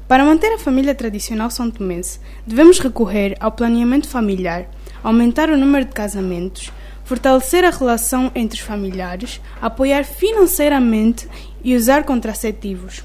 Para 0.07 0.23
manter 0.23 0.53
a 0.53 0.59
família 0.59 0.95
tradicional 0.95 1.49
são 1.49 1.69
tomense, 1.69 2.21
devemos 2.47 2.79
recorrer 2.79 3.35
ao 3.37 3.51
planeamento 3.51 4.07
familiar, 4.07 4.65
aumentar 5.03 5.49
o 5.49 5.57
número 5.57 5.85
de 5.85 5.91
casamentos, 5.91 6.71
fortalecer 7.03 7.65
a 7.65 7.69
relação 7.69 8.31
entre 8.33 8.59
os 8.59 8.65
familiares, 8.65 9.41
apoiar 9.61 10.03
financeiramente 10.03 11.27
e 11.63 11.75
usar 11.75 12.03
contraceptivos. 12.03 13.03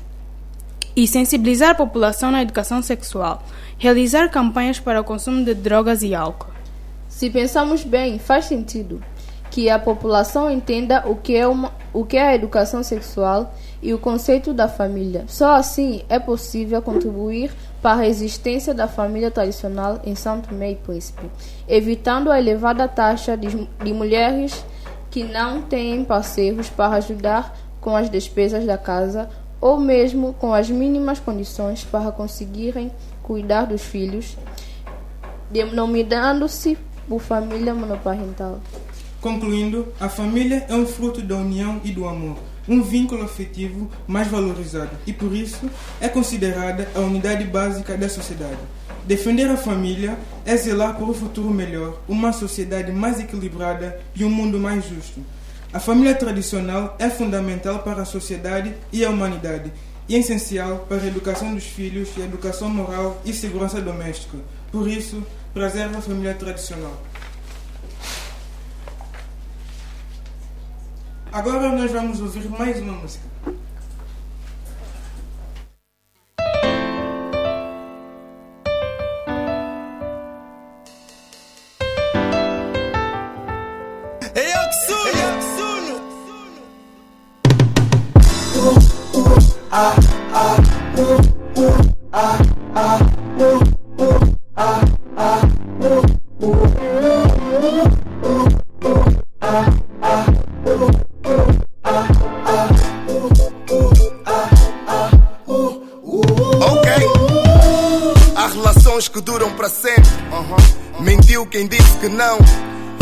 E 0.95 1.07
sensibilizar 1.07 1.71
a 1.71 1.75
população 1.75 2.31
na 2.31 2.43
educação 2.43 2.83
sexual, 2.83 3.45
realizar 3.79 4.29
campanhas 4.31 4.81
para 4.81 5.01
o 5.01 5.05
consumo 5.05 5.45
de 5.45 5.55
drogas 5.55 6.03
e 6.03 6.15
álcool. 6.15 6.53
Se 7.09 7.31
pensamos 7.31 7.85
bem, 7.85 8.19
faz 8.19 8.47
sentido 8.47 9.03
que 9.51 9.71
a 9.71 9.79
população 9.79 10.51
entenda 10.51 11.03
o 11.07 11.17
que 11.17 11.35
é, 11.35 11.47
uma, 11.47 11.73
o 11.93 12.05
que 12.05 12.17
é 12.17 12.29
a 12.29 12.35
educação 12.35 12.83
sexual 12.83 13.55
e 13.83 13.95
o 13.95 13.99
conceito 13.99 14.53
da 14.53 14.69
família. 14.69 15.25
Só 15.27 15.55
assim 15.55 16.03
é 16.09 16.19
possível 16.19 16.83
contribuir 16.83 17.51
para 17.83 18.03
a 18.03 18.09
existência 18.09 18.75
da 18.75 18.89
família 18.89 19.31
tradicional 19.31 20.01
em 20.05 20.15
São 20.15 20.41
Tomé 20.41 20.73
e 20.73 20.77
Príncipe, 20.77 21.31
evitando 21.69 22.31
a 22.31 22.39
elevada 22.39 22.89
taxa 22.89 23.37
de, 23.37 23.69
de 23.83 23.93
mulheres 23.93 24.65
que 25.11 25.25
não 25.25 25.63
têm 25.63 26.05
parceiros 26.05 26.69
para 26.69 26.97
ajudar 26.97 27.57
com 27.81 27.97
as 27.97 28.11
despesas 28.11 28.67
da 28.67 28.77
casa 28.77 29.29
ou 29.61 29.79
mesmo 29.79 30.35
com 30.35 30.53
as 30.53 30.69
mínimas 30.71 31.19
condições 31.19 31.85
para 31.85 32.13
conseguirem 32.13 32.91
cuidar 33.23 33.65
dos 33.65 33.83
filhos, 33.83 34.37
denominando-se 35.51 36.77
por 37.09 37.21
família 37.21 37.75
monoparental. 37.75 38.61
Concluindo, 39.21 39.89
a 39.99 40.09
família 40.09 40.65
é 40.69 40.75
um 40.75 40.87
fruto 40.87 41.21
da 41.23 41.37
união 41.37 41.81
e 41.83 41.91
do 41.91 42.07
amor 42.07 42.37
um 42.69 42.83
vínculo 42.83 43.25
afetivo 43.25 43.91
mais 44.07 44.29
valorizado 44.29 44.91
e, 45.07 45.13
por 45.13 45.35
isso, 45.35 45.69
é 46.01 46.09
considerada 46.09 46.89
a 46.95 47.01
unidade 47.01 47.45
básica 47.45 47.97
da 47.97 48.09
sociedade. 48.09 48.59
Defender 49.05 49.49
a 49.49 49.57
família 49.57 50.19
é 50.45 50.57
zelar 50.57 50.97
por 50.97 51.09
um 51.09 51.15
futuro 51.15 51.51
melhor, 51.51 52.01
uma 52.07 52.33
sociedade 52.33 52.93
mais 52.93 53.19
equilibrada 53.19 53.99
e 54.15 54.25
um 54.25 54.31
mundo 54.31 54.59
mais 54.59 54.87
justo. 54.87 55.21
A 55.73 55.81
família 55.81 56.15
tradicional 56.15 56.95
é 56.99 57.09
fundamental 57.09 57.81
para 57.81 58.03
a 58.03 58.07
sociedade 58.07 58.75
e 58.93 59.05
a 59.05 59.11
humanidade 59.11 59.73
e 60.09 60.15
é 60.15 60.19
essencial 60.19 60.87
para 60.89 61.03
a 61.03 61.07
educação 61.07 61.55
dos 61.55 61.65
filhos 61.65 62.09
e 62.17 62.23
educação 62.23 62.71
moral 62.71 63.21
e 63.25 63.33
segurança 63.33 63.81
doméstica. 63.81 64.39
Por 64.73 64.89
isso, 64.89 65.23
preserva 65.53 65.99
a 65.99 66.03
família 66.03 66.35
tradicional. 66.35 67.03
Agora 71.31 71.71
nós 71.73 71.93
vamos 71.93 72.21
ouvir 72.21 72.49
mais 72.49 72.81
uma 72.81 72.95
música. 72.95 73.25
Não. 112.19 112.39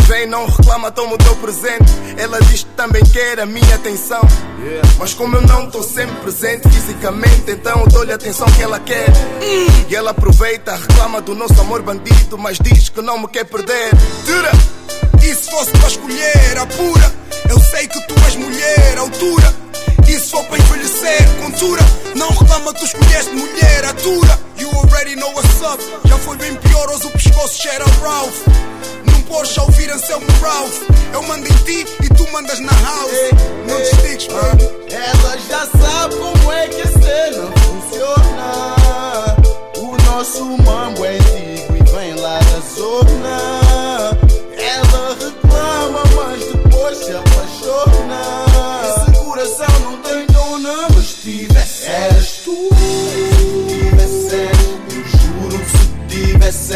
Vem, 0.06 0.26
não 0.26 0.46
reclama, 0.46 0.92
toma 0.92 1.14
o 1.14 1.18
teu 1.18 1.34
presente. 1.36 1.90
Ela 2.18 2.38
diz 2.42 2.62
que 2.62 2.70
também 2.76 3.02
quer 3.06 3.40
a 3.40 3.46
minha 3.46 3.74
atenção. 3.74 4.20
Mas 4.98 5.14
como 5.14 5.36
eu 5.36 5.42
não 5.42 5.64
estou 5.64 5.82
sempre 5.82 6.14
presente 6.16 6.68
fisicamente, 6.68 7.50
então 7.50 7.80
eu 7.80 7.88
dou-lhe 7.88 8.12
a 8.12 8.14
atenção 8.14 8.46
que 8.52 8.62
ela 8.62 8.78
quer. 8.78 9.06
E 9.88 9.94
ela 9.94 10.10
aproveita, 10.10 10.76
reclama 10.76 11.22
do 11.22 11.34
nosso 11.34 11.58
amor 11.60 11.82
bandido, 11.82 12.36
mas 12.36 12.58
diz 12.58 12.90
que 12.90 13.00
não 13.00 13.18
me 13.18 13.26
quer 13.26 13.44
perder. 13.44 13.90
Tira! 14.26 14.52
E 15.24 15.34
se 15.34 15.50
fosse 15.50 15.70
para 15.72 15.88
escolher 15.88 16.58
a 16.58 16.66
pura, 16.66 17.12
eu 17.48 17.58
sei 17.58 17.88
que 17.88 18.00
tu 18.06 18.14
és 18.26 18.36
mulher, 18.36 18.98
altura. 18.98 19.54
E 20.06 20.20
se 20.20 20.30
for 20.30 20.44
para 20.44 20.58
envelhecer, 20.58 21.28
contura, 21.42 21.82
não 22.14 22.28
reclama, 22.28 22.72
tu 22.74 22.84
escolheste 22.84 23.34
mulher, 23.34 23.84
atura. 23.86 24.38
You 24.58 24.68
already 24.70 25.16
know 25.16 25.32
what's 25.32 25.62
up. 25.62 25.82
Já 26.04 26.18
foi 26.18 26.36
bem 26.36 26.54
pior, 26.56 26.88
hoje 26.90 27.06
o 27.06 27.10
pescoço 27.10 27.62
cheira 27.62 27.84
Ralph. 28.02 28.66
Não 29.26 29.38
podes 29.38 29.58
ouvir 29.58 29.90
Anselmo 29.90 30.26
Ralph. 30.40 30.82
Eu 31.12 31.20
mando 31.24 31.48
em 31.48 31.56
ti 31.64 31.84
e 32.00 32.08
tu 32.14 32.30
mandas 32.30 32.60
na 32.60 32.70
house. 32.70 33.12
Ei, 33.12 33.30
não 33.66 33.76
te 33.76 33.96
estiques, 33.96 34.26
bro. 34.28 34.40
Ela 34.88 35.36
já 35.48 35.66
sabe 35.66 36.14
como 36.14 36.52
é 36.52 36.68
que 36.68 36.80
a 36.82 36.86
cena 36.86 37.52
funciona. 37.64 38.76
O 39.78 39.96
nosso 40.04 40.44
mambo 40.62 41.04
é 41.04 41.16
antigo 41.16 41.76
e 41.76 41.82
vem 41.90 42.14
lá 42.14 42.38
da 42.38 42.60
zona. 42.76 44.10
Ela 44.56 45.16
reclama, 45.18 46.04
mas 46.14 46.44
depois 46.44 46.98
se 46.98 47.10
apaixona. 47.10 48.44
Esse 48.88 49.24
coração 49.24 49.80
não 49.82 49.96
tem 50.02 50.24
dona, 50.26 50.86
mas 50.94 51.14
tivesse 51.14 51.86
eras 51.86 52.42
tu. 52.44 52.68
tivesses 56.08 56.68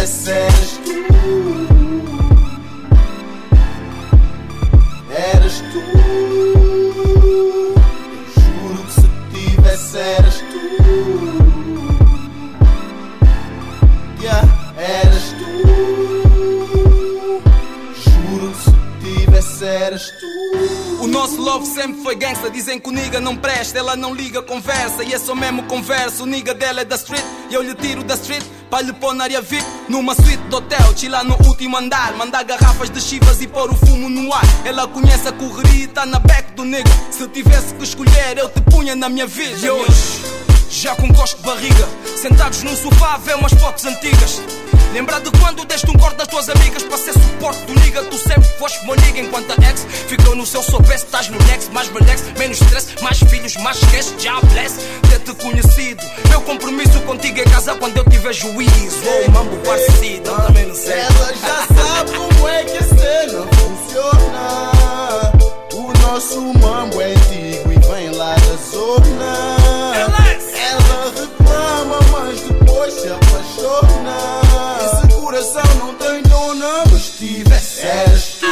Eras 0.05 0.79
tu. 0.85 0.93
Eras 5.09 5.63
tu. 5.71 5.81
Juro 8.35 8.81
que 8.85 8.91
se 8.91 9.07
tivesse 9.33 9.97
eras 9.97 10.37
tu. 10.51 10.61
Yeah, 14.21 14.45
eras 14.77 15.27
tu. 15.39 15.49
Juro 18.03 18.47
que 18.51 18.59
se 18.61 18.73
tivesse 19.01 19.65
eras 19.65 20.13
tu 20.19 20.84
nosso 21.15 21.41
love 21.41 21.65
sempre 21.65 22.01
foi 22.03 22.13
gangsta. 22.15 22.49
Dizem 22.49 22.77
que 22.77 22.89
o 22.89 22.91
nigga 22.91 23.21
não 23.21 23.37
presta, 23.37 23.79
ela 23.79 23.95
não 23.95 24.13
liga, 24.13 24.41
conversa. 24.41 25.01
E 25.01 25.13
é 25.13 25.17
só 25.17 25.33
mesmo 25.33 25.63
conversa. 25.63 26.23
O 26.23 26.25
nigga 26.25 26.53
dela 26.53 26.81
é 26.81 26.85
da 26.85 26.97
street 26.97 27.23
e 27.49 27.53
eu 27.53 27.61
lhe 27.61 27.73
tiro 27.73 28.03
da 28.03 28.15
street. 28.15 28.43
Para 28.69 28.81
lhe 28.81 28.91
pôr 28.93 29.13
na 29.13 29.23
área 29.23 29.41
VIP, 29.41 29.65
numa 29.87 30.13
suíte 30.13 30.43
de 30.49 30.55
hotel, 30.55 30.97
chilar 30.97 31.23
no 31.23 31.37
último 31.47 31.77
andar. 31.77 32.13
Mandar 32.17 32.43
garrafas 32.43 32.89
de 32.89 32.99
chivas 32.99 33.41
e 33.41 33.47
pôr 33.47 33.71
o 33.71 33.75
fumo 33.75 34.09
no 34.09 34.33
ar. 34.33 34.43
Ela 34.65 34.87
conhece 34.87 35.27
a 35.29 35.31
correria 35.31 35.85
e 35.85 35.87
tá 35.87 36.05
na 36.05 36.19
back 36.19 36.51
do 36.53 36.65
nigga. 36.65 36.91
Se 37.11 37.25
tivesse 37.29 37.73
que 37.75 37.83
escolher, 37.85 38.37
eu 38.37 38.49
te 38.49 38.59
punha 38.61 38.93
na 38.95 39.07
minha 39.07 39.25
vida. 39.25 39.65
E 39.65 39.69
hoje, 39.69 40.21
já 40.69 40.95
com 40.95 41.07
gosto 41.13 41.37
de 41.37 41.43
barriga, 41.43 41.87
sentados 42.17 42.61
num 42.63 42.75
sofá 42.75 43.17
ver 43.17 43.35
umas 43.35 43.53
fotos 43.53 43.85
antigas. 43.85 44.41
Lembra 44.93 45.19
de 45.19 45.29
quando 45.39 45.65
deste 45.65 45.89
um 45.89 45.93
corte 45.93 46.17
das 46.17 46.27
tuas 46.27 46.49
amigas 46.49 46.83
para 46.83 46.97
ser 46.97 47.13
suporte 47.13 47.65
do 47.65 47.73
nigga? 47.75 48.03
Tu 48.03 48.17
sempre 48.17 48.49
foste 48.57 48.85
meu 48.85 48.95
nigga 48.95 49.19
enquanto 49.19 49.51
a 49.51 49.69
ex 49.69 49.85
ficou 50.07 50.35
no 50.35 50.45
seu 50.45 50.63
soubesse. 50.63 51.05
Estás 51.05 51.27
no 51.29 51.37
next, 51.45 51.71
mais 51.71 51.89
relax, 51.89 52.23
menos 52.37 52.61
stress, 52.61 52.87
mais 53.01 53.19
filhos, 53.19 53.55
mais 53.57 53.77
esquece. 53.77 54.13
Já 54.19 54.39
bless, 54.41 54.75
ter-te 55.09 55.33
conhecido. 55.35 56.03
Meu 56.29 56.41
compromisso 56.41 56.99
contigo 57.01 57.39
é 57.39 57.43
casa 57.43 57.75
quando 57.75 57.97
eu 57.97 58.05
tiver 58.05 58.33
juízo. 58.33 59.01
Oh, 59.05 59.31
mambo 59.31 59.57
parecido, 59.57 60.29
eu 60.29 60.37
também 60.37 60.65
não 60.65 60.75
sei. 60.75 60.99
Ela 60.99 61.33
já 61.33 61.67
sabe 61.75 62.11
como 62.17 62.49
é 62.49 62.63
que 62.63 62.77
a 62.77 62.83
cena 62.83 63.47
funciona. 63.53 64.71
O 65.73 65.93
nosso 65.99 66.41
mambo 66.59 67.01
é 67.01 67.11
antigo 67.11 67.71
e 67.71 67.93
vem 67.93 68.11
lá 68.11 68.35
da 68.35 68.55
zona. 68.71 69.55
Ela 69.95 70.25
reclama, 71.11 71.99
mas 72.11 72.39
depois 72.41 72.93
se 72.93 73.07
apaixona. 73.09 74.44
Coração 75.45 75.75
não 75.75 75.93
tem 75.93 76.23
dona, 76.23 76.83
mas 76.91 77.01
se 77.03 77.11
tivesse 77.11 77.85
eras 77.85 78.37
tu. 78.39 78.47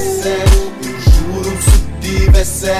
Se 0.00 0.28
tivesse 0.28 0.28
eu 0.28 1.00
juro 1.00 1.58
se 1.60 1.80
tivesse 2.00 2.70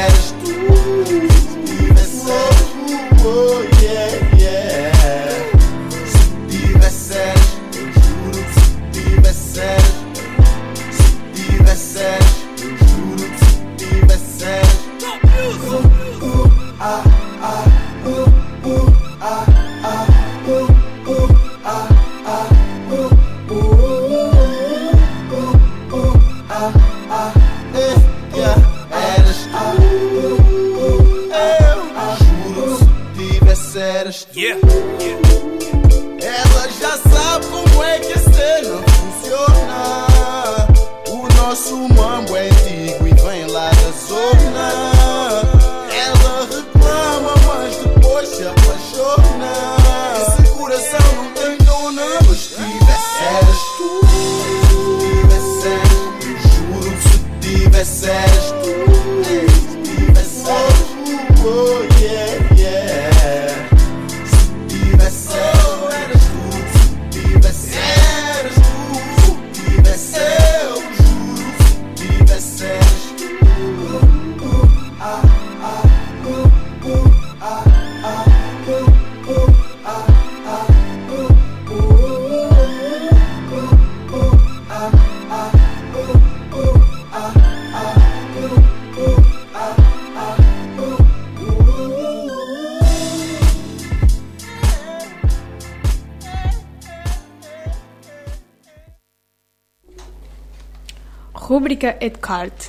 Rúbrica 101.82 101.96
Edcart 102.00 102.68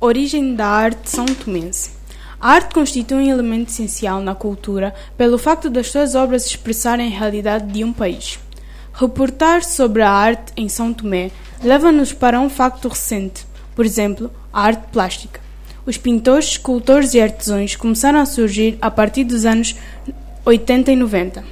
Origem 0.00 0.54
da 0.54 0.66
arte 0.66 1.10
são 1.10 1.26
tomense. 1.26 1.90
A 2.40 2.52
arte 2.52 2.72
constitui 2.72 3.24
um 3.24 3.30
elemento 3.32 3.70
essencial 3.70 4.20
na 4.20 4.32
cultura 4.32 4.94
pelo 5.16 5.38
facto 5.38 5.68
das 5.68 5.90
suas 5.90 6.14
obras 6.14 6.46
expressarem 6.46 7.08
a 7.08 7.18
realidade 7.18 7.72
de 7.72 7.82
um 7.82 7.92
país. 7.92 8.38
Reportar 8.92 9.64
sobre 9.64 10.02
a 10.02 10.10
arte 10.10 10.52
em 10.56 10.68
São 10.68 10.92
Tomé 10.92 11.32
leva-nos 11.64 12.12
para 12.12 12.38
um 12.38 12.48
facto 12.48 12.86
recente, 12.86 13.44
por 13.74 13.84
exemplo, 13.84 14.30
a 14.52 14.62
arte 14.62 14.84
plástica. 14.92 15.40
Os 15.84 15.96
pintores, 15.96 16.50
escultores 16.50 17.12
e 17.14 17.20
artesãos 17.20 17.74
começaram 17.74 18.20
a 18.20 18.26
surgir 18.26 18.78
a 18.80 18.88
partir 18.88 19.24
dos 19.24 19.44
anos 19.44 19.74
80 20.44 20.92
e 20.92 20.96
90. 20.96 21.44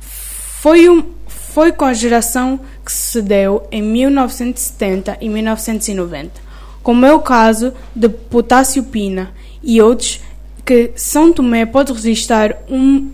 Foi, 0.00 0.88
um, 0.88 1.04
foi 1.28 1.70
com 1.70 1.84
a 1.84 1.94
geração 1.94 2.58
que 2.86 2.92
sucedeu 2.92 3.66
em 3.72 3.82
1970 3.82 5.18
e 5.20 5.28
1990, 5.28 6.40
como 6.84 7.04
é 7.04 7.12
o 7.12 7.20
caso 7.20 7.74
de 7.94 8.08
Potássio 8.08 8.84
Pina 8.84 9.32
e 9.60 9.82
outros 9.82 10.20
que 10.64 10.92
São 10.94 11.32
Tomé 11.32 11.66
pode 11.66 11.92
registrar 11.92 12.56
um, 12.70 13.10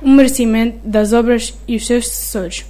um 0.00 0.14
merecimento 0.14 0.78
das 0.84 1.12
obras 1.12 1.52
e 1.66 1.74
os 1.74 1.84
seus 1.84 2.06
sucessores. 2.06 2.64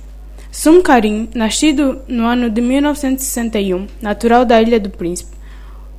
Sum 0.51 0.81
Karim, 0.81 1.29
nascido 1.35 2.01
no 2.09 2.25
ano 2.25 2.49
de 2.49 2.62
1961, 2.62 3.87
natural 4.01 4.47
da 4.47 4.62
Ilha 4.62 4.81
do 4.81 4.88
Príncipe, 4.88 5.37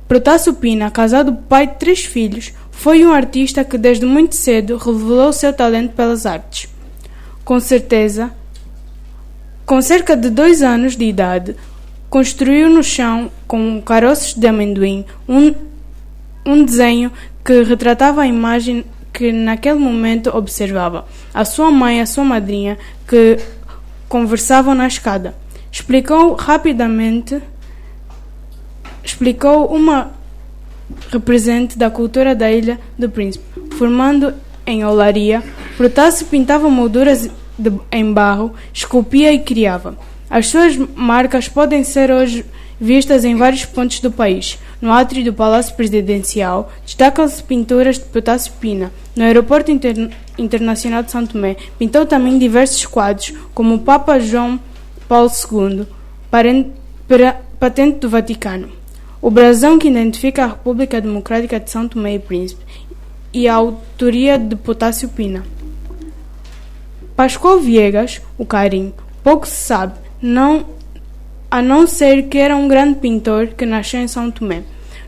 Protássio 0.08 0.54
Pina, 0.54 0.90
casado 0.90 1.36
pai 1.48 1.68
de 1.68 1.74
três 1.76 2.04
filhos, 2.04 2.52
foi 2.72 3.06
um 3.06 3.12
artista 3.12 3.62
que 3.62 3.78
desde 3.78 4.04
muito 4.04 4.34
cedo 4.34 4.76
revelou 4.76 5.32
seu 5.32 5.52
talento 5.52 5.94
pelas 5.94 6.26
artes. 6.26 6.68
Com 7.44 7.60
certeza, 7.60 8.32
com 9.66 9.80
cerca 9.80 10.16
de 10.16 10.30
dois 10.30 10.62
anos 10.62 10.96
de 10.96 11.04
idade, 11.04 11.56
construiu 12.08 12.68
no 12.68 12.82
chão, 12.82 13.30
com 13.46 13.80
caroços 13.80 14.34
de 14.34 14.46
amendoim, 14.46 15.04
um, 15.28 15.54
um 16.44 16.64
desenho 16.64 17.12
que 17.44 17.62
retratava 17.62 18.22
a 18.22 18.26
imagem 18.26 18.84
que 19.12 19.32
naquele 19.32 19.78
momento 19.78 20.30
observava. 20.36 21.06
A 21.32 21.44
sua 21.44 21.70
mãe 21.70 21.98
e 21.98 22.00
a 22.00 22.06
sua 22.06 22.24
madrinha 22.24 22.78
que 23.06 23.38
conversavam 24.08 24.74
na 24.74 24.86
escada. 24.86 25.34
Explicou 25.70 26.34
rapidamente 26.34 27.40
explicou 29.04 29.66
uma 29.66 30.12
representante 31.10 31.78
da 31.78 31.90
cultura 31.90 32.34
da 32.34 32.50
Ilha 32.50 32.78
do 32.98 33.08
Príncipe, 33.08 33.44
formando 33.76 34.34
em 34.66 34.84
olaria, 34.84 35.42
Protássio 35.76 36.26
pintava 36.26 36.68
molduras 36.68 37.28
de, 37.60 37.72
em 37.92 38.12
barro, 38.12 38.54
esculpia 38.72 39.32
e 39.32 39.38
criava. 39.38 39.96
As 40.28 40.46
suas 40.46 40.76
marcas 40.76 41.48
podem 41.48 41.84
ser 41.84 42.10
hoje 42.10 42.44
vistas 42.80 43.24
em 43.24 43.36
vários 43.36 43.64
pontos 43.64 44.00
do 44.00 44.10
país. 44.10 44.58
No 44.80 44.92
átrio 44.92 45.22
do 45.22 45.34
Palácio 45.34 45.74
Presidencial 45.74 46.72
destacam-se 46.84 47.42
pinturas 47.42 47.98
de 47.98 48.04
Potássio 48.06 48.52
Pina. 48.60 48.90
No 49.14 49.24
Aeroporto 49.24 49.70
Inter 49.70 50.10
Internacional 50.38 51.02
de 51.02 51.10
São 51.10 51.26
Tomé 51.26 51.56
pintou 51.78 52.06
também 52.06 52.38
diversos 52.38 52.86
quadros, 52.86 53.34
como 53.52 53.74
o 53.74 53.80
Papa 53.80 54.18
João 54.18 54.58
Paulo 55.06 55.30
II, 55.52 55.86
patente 57.58 57.98
do 57.98 58.08
Vaticano. 58.08 58.70
O 59.20 59.30
brasão 59.30 59.78
que 59.78 59.88
identifica 59.88 60.44
a 60.44 60.48
República 60.48 60.98
Democrática 60.98 61.60
de 61.60 61.70
São 61.70 61.86
Tomé 61.86 62.14
e 62.14 62.18
Príncipe 62.18 62.64
e 63.34 63.46
a 63.46 63.54
autoria 63.54 64.38
de 64.38 64.56
Potássio 64.56 65.10
Pina. 65.10 65.44
Pascoal 67.20 67.60
Viegas, 67.60 68.22
o 68.38 68.46
Carim, 68.46 68.94
pouco 69.22 69.46
se 69.46 69.54
sabe, 69.54 69.92
não, 70.22 70.64
a 71.50 71.60
não 71.60 71.86
ser 71.86 72.22
que 72.30 72.38
era 72.38 72.56
um 72.56 72.66
grande 72.66 72.98
pintor 72.98 73.48
que 73.48 73.66
nasceu 73.66 74.00
em 74.00 74.08
São 74.08 74.30
Tomé. 74.30 74.62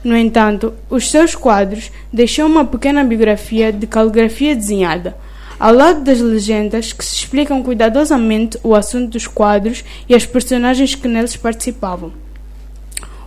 No 0.05 0.14
entanto, 0.14 0.75
os 0.90 1.11
seus 1.11 1.35
quadros 1.35 1.90
deixam 2.12 2.46
uma 2.46 2.66
pequena 2.66 3.03
biografia 3.03 3.72
de 3.72 3.87
caligrafia 3.87 4.55
desenhada, 4.55 5.16
ao 5.59 5.72
lado 5.72 6.05
das 6.05 6.20
legendas 6.20 6.92
que 6.92 7.03
se 7.03 7.14
explicam 7.14 7.62
cuidadosamente 7.62 8.59
o 8.62 8.75
assunto 8.75 9.12
dos 9.12 9.27
quadros 9.27 9.83
e 10.07 10.14
as 10.14 10.27
personagens 10.27 10.94
que 10.94 11.09
neles 11.09 11.35
participavam. 11.35 12.12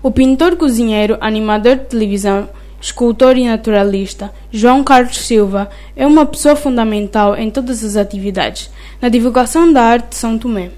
O 0.03 0.11
pintor, 0.11 0.57
cozinheiro, 0.57 1.17
animador 1.21 1.77
de 1.77 1.85
televisão, 1.85 2.47
escultor 2.85 3.35
e 3.35 3.47
naturalista, 3.47 4.31
João 4.51 4.83
Carlos 4.83 5.17
Silva 5.17 5.71
é 5.95 6.05
uma 6.05 6.23
pessoa 6.23 6.55
fundamental 6.55 7.35
em 7.35 7.49
todas 7.49 7.83
as 7.83 7.95
atividades 7.95 8.69
na 9.01 9.09
divulgação 9.09 9.73
da 9.73 9.81
arte 9.81 10.09
de 10.09 10.15
São 10.15 10.37
Tomé. 10.37 10.69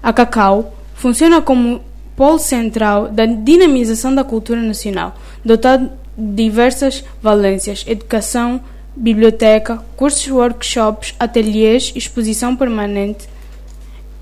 A 0.00 0.12
Cacau 0.12 0.72
funciona 0.94 1.42
como 1.42 1.80
polo 2.14 2.38
central 2.38 3.08
da 3.08 3.26
dinamização 3.26 4.14
da 4.14 4.22
cultura 4.22 4.60
nacional, 4.60 5.16
dotado 5.44 5.90
de 6.16 6.44
diversas 6.44 7.02
valências, 7.20 7.84
educação, 7.84 8.60
biblioteca, 8.94 9.82
cursos, 9.96 10.30
workshops, 10.30 11.16
ateliês, 11.18 11.92
exposição 11.96 12.54
permanente, 12.54 13.28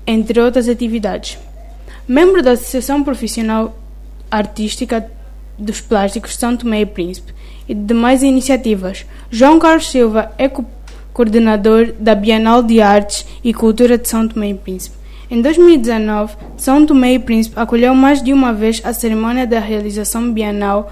entre 0.07 0.41
outras 0.41 0.67
atividades. 0.67 1.37
Membro 2.07 2.41
da 2.41 2.53
Associação 2.53 3.03
Profissional 3.03 3.77
Artística 4.31 5.07
dos 5.59 5.81
Plásticos 5.81 6.35
São 6.35 6.55
Tomé 6.55 6.81
e 6.81 6.85
Príncipe 6.85 7.33
e 7.67 7.73
de 7.73 7.83
demais 7.83 8.23
iniciativas, 8.23 9.05
João 9.29 9.59
Carlos 9.59 9.89
Silva 9.89 10.31
é 10.37 10.47
co 10.47 10.65
coordenador 11.13 11.91
da 11.99 12.15
Bienal 12.15 12.63
de 12.63 12.79
Artes 12.79 13.25
e 13.43 13.53
Cultura 13.53 13.97
de 13.97 14.07
São 14.07 14.25
Tomé 14.25 14.51
e 14.51 14.53
Príncipe. 14.53 14.95
Em 15.29 15.41
2019, 15.41 16.35
São 16.55 16.85
Tomé 16.85 17.13
e 17.13 17.19
Príncipe 17.19 17.59
acolheu 17.59 17.93
mais 17.93 18.23
de 18.23 18.31
uma 18.31 18.53
vez 18.53 18.81
a 18.85 18.93
cerimônia 18.93 19.45
da 19.45 19.59
realização 19.59 20.31
bienal, 20.31 20.91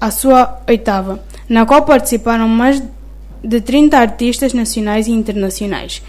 a 0.00 0.10
sua 0.10 0.60
oitava, 0.66 1.22
na 1.48 1.66
qual 1.66 1.82
participaram 1.82 2.48
mais 2.48 2.82
de 3.42 3.60
30 3.60 3.98
artistas 3.98 4.54
nacionais 4.54 5.06
e 5.06 5.12
internacionais. 5.12 6.02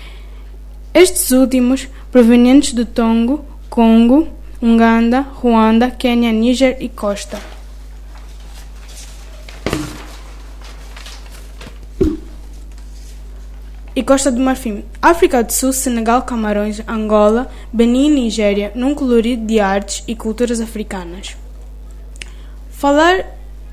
Estes 0.93 1.31
últimos, 1.31 1.89
provenientes 2.09 2.71
do 2.71 2.85
Tongo, 2.85 3.43
Congo, 3.69 4.29
Uganda, 4.61 5.19
Ruanda, 5.19 5.91
Quênia, 5.91 6.31
Níger 6.31 6.77
e 6.79 6.87
Costa. 6.87 7.39
E 13.93 14.03
Costa 14.03 14.31
do 14.31 14.41
Marfim, 14.41 14.83
África 15.01 15.43
do 15.43 15.51
Sul, 15.51 15.71
Senegal, 15.71 16.21
Camarões, 16.23 16.81
Angola, 16.87 17.49
Benin 17.71 18.07
e 18.07 18.09
Nigéria, 18.09 18.71
num 18.75 18.95
colorido 18.95 19.45
de 19.45 19.59
artes 19.59 20.03
e 20.07 20.15
culturas 20.15 20.59
africanas. 20.59 21.35
Falar, 22.69 23.25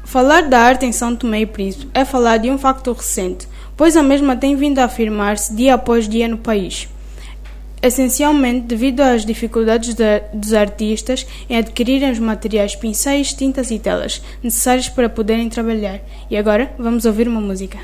falar 0.05 0.49
da 0.49 0.61
arte 0.61 0.85
em 0.85 0.93
São 0.93 1.15
Tomé 1.15 1.41
e 1.41 1.47
Príncipe 1.47 1.89
é 1.95 2.05
falar 2.05 2.39
de 2.39 2.51
um 2.51 2.59
facto 2.59 2.93
recente, 2.93 3.49
pois 3.77 3.97
a 3.97 4.03
mesma 4.03 4.37
tem 4.37 4.55
vindo 4.57 4.79
a 4.79 4.85
afirmar-se 4.85 5.55
dia 5.55 5.75
após 5.75 6.09
dia 6.09 6.29
no 6.29 6.39
país 6.39 6.89
essencialmente 7.83 8.67
devido 8.67 9.01
às 9.01 9.25
dificuldades 9.25 9.95
de, 9.95 10.21
dos 10.33 10.53
artistas 10.53 11.27
em 11.51 11.57
adquirirem 11.57 12.11
os 12.11 12.19
materiais 12.19 12.77
pincéis, 12.77 13.33
tintas 13.35 13.71
e 13.71 13.79
telas 13.79 14.23
necessários 14.43 14.89
para 14.89 15.09
poderem 15.09 15.49
trabalhar. 15.49 16.01
E 16.31 16.37
agora 16.37 16.73
vamos 16.79 17.05
ouvir 17.05 17.27
uma 17.27 17.41
música. 17.41 17.79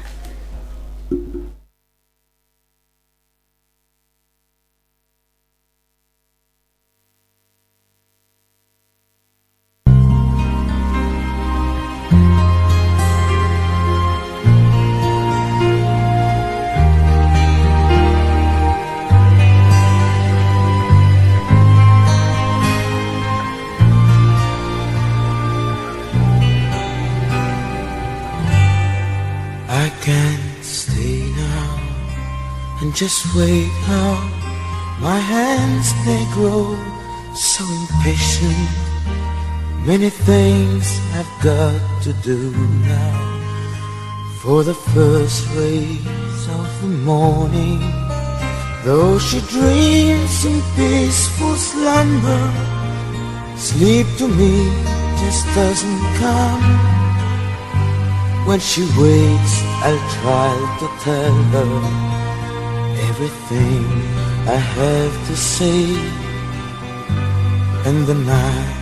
Just 32.98 33.32
wait 33.36 33.70
now. 33.86 34.14
My 34.98 35.18
hands 35.18 35.86
they 36.04 36.24
grow 36.34 36.74
so 37.32 37.62
impatient. 37.82 38.70
Many 39.86 40.10
things 40.10 40.98
I've 41.14 41.32
got 41.40 41.78
to 42.02 42.12
do 42.24 42.50
now. 42.90 43.14
For 44.40 44.64
the 44.64 44.74
first 44.74 45.46
rays 45.54 46.42
of 46.58 46.68
the 46.82 46.88
morning, 47.12 47.78
though 48.84 49.16
she 49.20 49.38
dreams 49.42 50.44
in 50.44 50.60
peaceful 50.74 51.54
slumber, 51.54 52.44
sleep 53.56 54.08
to 54.18 54.26
me 54.26 54.54
just 55.22 55.46
doesn't 55.54 56.02
come. 56.18 56.66
When 58.44 58.58
she 58.58 58.82
wakes, 58.98 59.54
I'll 59.86 60.04
try 60.18 60.50
to 60.80 60.86
tell 61.04 61.34
her 61.54 62.18
everything 63.08 63.84
I 64.46 64.58
have 64.78 65.14
to 65.28 65.36
say. 65.36 65.84
And 67.86 68.06
the 68.06 68.14
night 68.14 68.78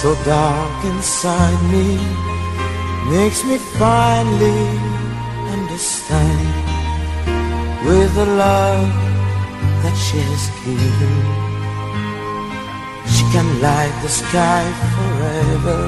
so 0.00 0.14
dark 0.24 0.84
inside 0.84 1.60
me 1.74 1.98
makes 3.14 3.44
me 3.44 3.58
finally 3.78 4.66
understand 5.56 6.48
with 7.86 8.14
the 8.14 8.26
love 8.26 8.92
that 9.82 9.96
she 10.04 10.18
has 10.30 10.44
given. 10.64 11.16
She 13.14 13.24
can 13.34 13.48
light 13.60 13.94
the 14.02 14.08
sky 14.08 14.64
forever. 14.94 15.80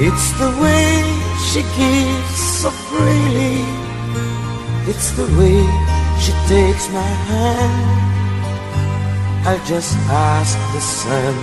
It's 0.00 0.28
the 0.38 0.50
way 0.62 0.88
she 1.48 1.62
gives 1.76 2.40
so 2.60 2.70
freely. 2.70 3.64
It's 4.90 5.10
the 5.12 5.26
way 5.38 5.97
she 6.20 6.32
takes 6.46 6.88
my 6.90 7.10
hand. 7.30 7.98
I'll 9.46 9.64
just 9.64 9.96
ask 10.10 10.56
the 10.74 10.80
sun 10.80 11.34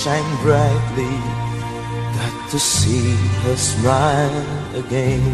shine 0.00 0.30
brightly. 0.42 1.14
Got 2.18 2.50
to 2.50 2.58
see 2.58 3.16
her 3.44 3.56
smile 3.56 4.38
again. 4.74 5.24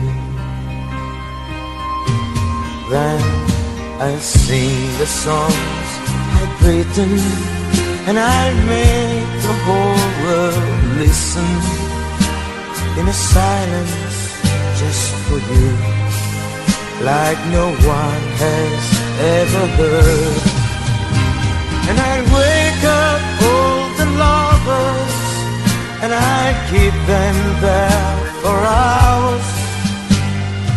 Then 2.91 3.23
I'll 4.01 4.19
sing 4.19 4.99
the 4.99 5.07
songs 5.07 5.89
I've 6.39 6.67
written, 6.67 7.13
and 8.09 8.19
I'll 8.19 8.61
make 8.77 9.31
the 9.47 9.57
whole 9.67 10.05
world 10.25 10.99
listen 10.99 11.51
in 12.99 13.07
a 13.09 13.13
silence 13.13 14.41
just 14.81 15.15
for 15.27 15.39
you, 15.53 15.69
like 17.03 17.39
no 17.49 17.67
one 17.89 18.25
has 18.45 18.83
ever 19.41 19.65
heard. 19.81 20.43
And 21.89 21.97
I'd 21.99 22.27
wake 22.29 22.85
up 22.85 23.23
all 23.49 23.83
the 24.01 24.09
lovers, 24.21 25.15
and 26.03 26.13
I'd 26.13 26.59
keep 26.69 26.95
them 27.09 27.37
there 27.65 28.17
for 28.43 28.57
hours, 28.85 29.49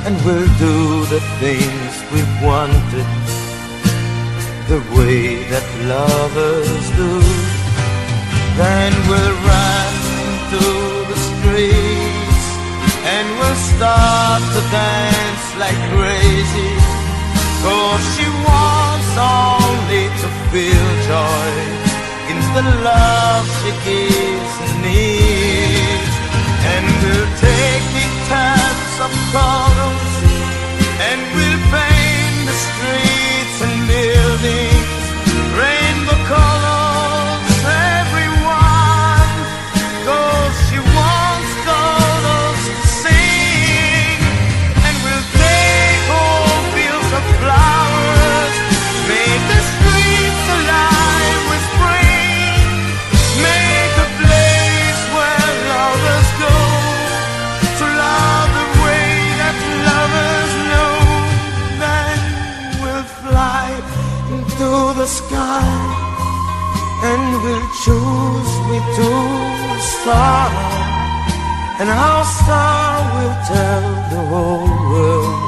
and 0.06 0.16
we'll 0.24 0.52
do 0.68 1.06
the 1.14 1.22
things 1.44 1.92
we've 2.14 2.36
wanted, 2.42 3.10
the 4.72 4.82
way 4.96 5.44
that 5.52 5.68
lovers 5.92 6.86
do. 7.02 7.12
Then 8.56 8.92
we'll 9.10 9.38
run 9.52 9.94
through 10.50 11.06
the 11.12 11.20
streets, 11.30 12.44
and 13.14 13.28
we'll 13.40 13.62
start 13.76 14.42
to 14.56 14.62
dance 14.72 15.12
like 15.58 15.80
crazy. 15.94 16.72
Cause 17.62 18.04
she 18.16 18.28
wants 18.48 19.12
only 19.16 20.06
to 20.22 20.28
feel 20.52 20.88
joy 21.10 21.52
in 22.32 22.39
the 22.56 22.66
love 22.84 23.46
she 23.62 23.72
gives 23.86 24.54
and 24.66 24.76
needs. 24.84 26.16
And 26.74 26.86
we'll 27.02 27.32
take 27.39 27.84
big 27.98 28.13
tubs 28.32 28.96
of 29.06 29.12
colors 29.32 30.13
and 31.08 31.20
we'll 31.36 31.62
paint 31.72 32.38
the 32.50 32.58
streets 32.68 33.58
and 33.66 33.76
buildings 33.88 34.73
choose 67.84 68.54
with 68.69 68.86
two 68.96 69.28
star, 69.91 70.48
and 71.80 71.89
our 71.89 72.24
star 72.24 72.91
will 73.13 73.38
tell 73.52 73.86
the 74.13 74.22
whole 74.32 74.72
world 74.91 75.43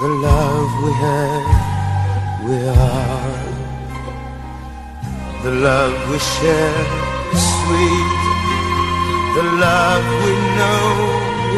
the 0.00 0.10
love 0.26 0.70
we 0.84 0.92
have, 1.06 1.48
we 2.46 2.56
are. 2.68 3.46
The 5.42 5.54
love 5.66 5.96
we 6.10 6.18
share 6.34 6.86
is 7.34 7.44
sweet, 7.58 8.20
the 9.38 9.46
love 9.66 10.06
we 10.22 10.34
know 10.58 10.86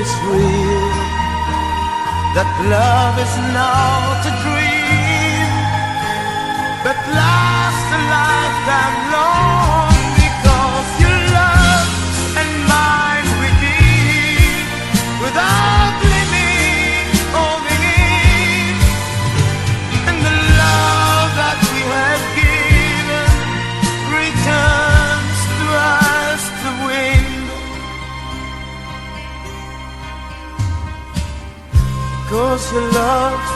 is 0.01 0.11
real. 0.33 0.88
That 2.37 2.51
love 2.77 3.16
is 3.27 3.35
not 3.53 4.25
a 4.25 4.33
dream, 4.40 5.53
but 6.85 6.96
lasts 7.12 7.90
a 7.92 8.01
lifetime 8.16 9.10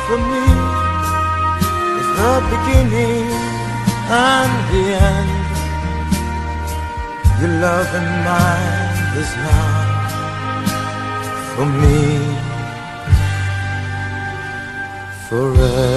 for 0.07 0.19
me 0.19 0.47
is 2.01 2.09
the 2.21 2.35
beginning 2.53 3.29
and 4.27 4.53
the 4.71 4.85
end. 5.13 5.33
Your 7.41 7.53
love 7.65 7.91
and 8.01 8.11
mine 8.29 9.17
is 9.23 9.31
now 9.47 9.95
for 11.55 11.67
me 11.81 12.03
forever. 15.29 15.95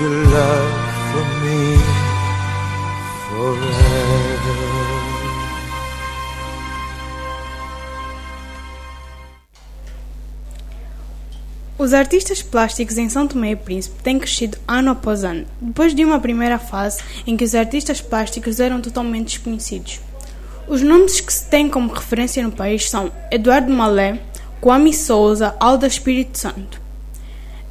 Your 0.00 0.14
love 0.34 0.69
Os 11.80 11.94
artistas 11.94 12.42
plásticos 12.42 12.98
em 12.98 13.08
São 13.08 13.26
Tomé 13.26 13.52
e 13.52 13.56
Príncipe 13.56 14.02
têm 14.02 14.18
crescido 14.18 14.58
ano 14.68 14.90
após 14.90 15.24
ano, 15.24 15.46
depois 15.58 15.94
de 15.94 16.04
uma 16.04 16.20
primeira 16.20 16.58
fase 16.58 17.02
em 17.26 17.38
que 17.38 17.42
os 17.42 17.54
artistas 17.54 18.02
plásticos 18.02 18.60
eram 18.60 18.82
totalmente 18.82 19.36
desconhecidos. 19.36 19.98
Os 20.68 20.82
nomes 20.82 21.20
que 21.20 21.32
se 21.32 21.46
têm 21.46 21.70
como 21.70 21.90
referência 21.90 22.42
no 22.42 22.52
país 22.52 22.90
são 22.90 23.10
Eduardo 23.30 23.72
Malé, 23.72 24.20
Kwame 24.60 24.92
Souza, 24.92 25.56
Alda 25.58 25.86
Espírito 25.86 26.38
Santo. 26.38 26.78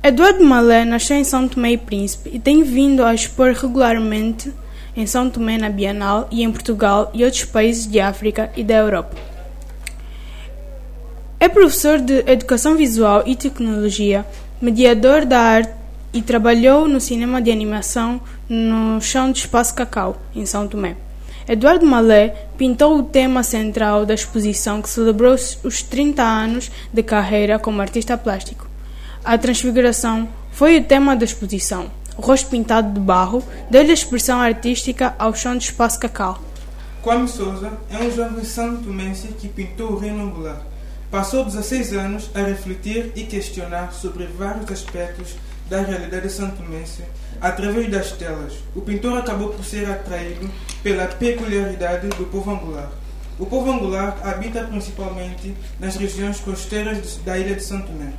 Eduardo 0.02 0.44
Malé 0.44 0.86
nasceu 0.86 1.16
em 1.16 1.24
São 1.24 1.48
Tomé 1.48 1.74
e 1.74 1.78
Príncipe 1.78 2.32
e 2.34 2.40
tem 2.40 2.64
vindo 2.64 3.04
a 3.06 3.14
expor 3.14 3.54
regularmente 3.54 4.52
em 5.00 5.06
São 5.06 5.30
Tomé 5.30 5.58
na 5.58 5.70
Bienal 5.70 6.28
e 6.30 6.44
em 6.44 6.52
Portugal 6.52 7.10
e 7.14 7.24
outros 7.24 7.46
países 7.46 7.88
de 7.88 8.02
África 8.02 8.52
e 8.58 8.66
da 8.66 8.76
Europa. 8.76 9.16
É 11.40 11.48
professor 11.48 12.00
de 12.00 12.22
Educação 12.30 12.76
Visual 12.76 13.24
e 13.26 13.34
Tecnologia, 13.34 14.26
mediador 14.62 15.26
da 15.26 15.40
arte 15.40 15.72
e 16.12 16.22
trabalhou 16.22 16.86
no 16.86 17.00
cinema 17.00 17.42
de 17.42 17.50
animação 17.50 18.20
no 18.50 19.00
Chão 19.00 19.32
do 19.32 19.38
Espaço 19.38 19.74
Cacau, 19.74 20.18
em 20.36 20.46
São 20.46 20.68
Tomé. 20.68 20.98
Eduardo 21.48 21.86
Malé 21.86 22.50
pintou 22.58 22.98
o 22.98 23.04
tema 23.04 23.42
central 23.42 24.06
da 24.06 24.14
exposição 24.14 24.82
que 24.82 24.90
celebrou 24.90 25.34
os 25.64 25.82
30 25.82 26.22
anos 26.22 26.70
de 26.92 27.02
carreira 27.02 27.58
como 27.58 27.82
artista 27.82 28.18
plástico. 28.18 28.68
A 29.24 29.38
transfiguração 29.38 30.28
foi 30.52 30.78
o 30.78 30.84
tema 30.84 31.16
da 31.16 31.24
exposição. 31.24 31.99
O 32.20 32.22
rosto 32.22 32.50
pintado 32.50 32.92
de 32.92 33.00
barro 33.00 33.42
deu-lhe 33.72 33.92
a 33.92 33.94
expressão 33.94 34.42
artística 34.42 35.16
ao 35.18 35.34
chão 35.34 35.56
do 35.56 35.62
Espaço 35.62 35.98
Cacau. 36.02 36.38
Kwame 37.02 37.30
Souza 37.30 37.72
é 37.90 37.98
um 37.98 38.12
jovem 38.14 38.44
santo-tomense 38.44 39.30
que 39.40 39.48
pintou 39.48 39.92
o 39.94 39.98
reino 39.98 40.24
angular. 40.26 40.62
Passou 41.10 41.46
16 41.46 41.94
anos 41.94 42.30
a 42.36 42.42
refletir 42.42 43.14
e 43.16 43.24
questionar 43.24 43.94
sobre 43.94 44.26
vários 44.26 44.70
aspectos 44.70 45.38
da 45.70 45.80
realidade 45.80 46.30
santomense 46.30 47.04
através 47.40 47.90
das 47.90 48.12
telas. 48.12 48.52
O 48.76 48.82
pintor 48.82 49.18
acabou 49.18 49.52
por 49.54 49.64
ser 49.64 49.90
atraído 49.90 50.50
pela 50.84 51.06
peculiaridade 51.08 52.10
do 52.10 52.26
povo 52.26 52.52
angular. 52.52 52.90
O 53.40 53.46
povo 53.46 53.72
angular 53.72 54.18
habita 54.26 54.66
principalmente 54.66 55.56
nas 55.80 55.96
regiões 55.96 56.38
costeiras 56.42 57.02
de- 57.02 57.20
da 57.20 57.38
ilha 57.40 57.56
de 57.56 57.64
Santo 57.64 57.88
Tomé. 57.88 58.12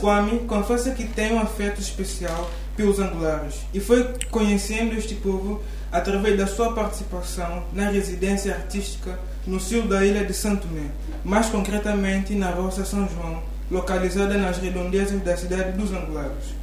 Kwame 0.00 0.38
confessa 0.46 0.92
que 0.92 1.04
tem 1.04 1.34
um 1.34 1.38
afeto 1.40 1.82
especial 1.82 2.50
pelos 2.76 2.98
angulares 2.98 3.54
e 3.72 3.80
foi 3.80 4.14
conhecendo 4.30 4.94
este 4.94 5.14
povo 5.14 5.62
através 5.90 6.36
da 6.36 6.46
sua 6.46 6.72
participação 6.72 7.64
na 7.72 7.88
residência 7.88 8.54
artística 8.54 9.18
no 9.46 9.60
sul 9.60 9.82
da 9.82 10.04
ilha 10.04 10.24
de 10.24 10.34
Santo 10.34 10.66
Tomé, 10.66 10.90
mais 11.24 11.46
concretamente 11.46 12.34
na 12.34 12.50
Roça 12.50 12.84
São 12.84 13.08
João, 13.08 13.42
localizada 13.70 14.36
nas 14.36 14.58
redondezas 14.58 15.22
da 15.22 15.36
cidade 15.36 15.72
dos 15.72 15.92
Angulares. 15.92 16.54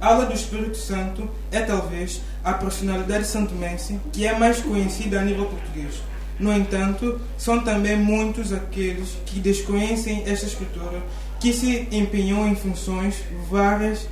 A 0.00 0.08
aula 0.08 0.26
do 0.26 0.34
Espírito 0.34 0.76
Santo 0.76 1.28
é 1.50 1.60
talvez 1.60 2.20
a 2.44 2.52
personalidade 2.52 3.26
santomense 3.26 3.98
que 4.12 4.26
é 4.26 4.38
mais 4.38 4.60
conhecida 4.60 5.20
a 5.20 5.24
nível 5.24 5.46
português. 5.46 6.02
No 6.38 6.52
entanto, 6.52 7.18
são 7.38 7.60
também 7.60 7.96
muitos 7.96 8.52
aqueles 8.52 9.16
que 9.24 9.40
desconhecem 9.40 10.22
esta 10.26 10.44
escritora 10.44 11.02
que 11.40 11.52
se 11.52 11.88
empenhou 11.90 12.46
em 12.46 12.54
funções 12.54 13.16
várias 13.50 14.06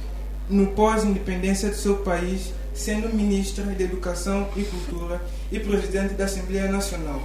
no 0.48 0.68
pós-independência 0.68 1.70
de 1.70 1.76
seu 1.76 1.96
país, 1.96 2.52
sendo 2.74 3.14
ministra 3.14 3.64
de 3.64 3.84
Educação 3.84 4.48
e 4.56 4.62
Cultura 4.64 5.22
e 5.50 5.58
presidente 5.60 6.14
da 6.14 6.24
Assembleia 6.24 6.70
Nacional. 6.70 7.22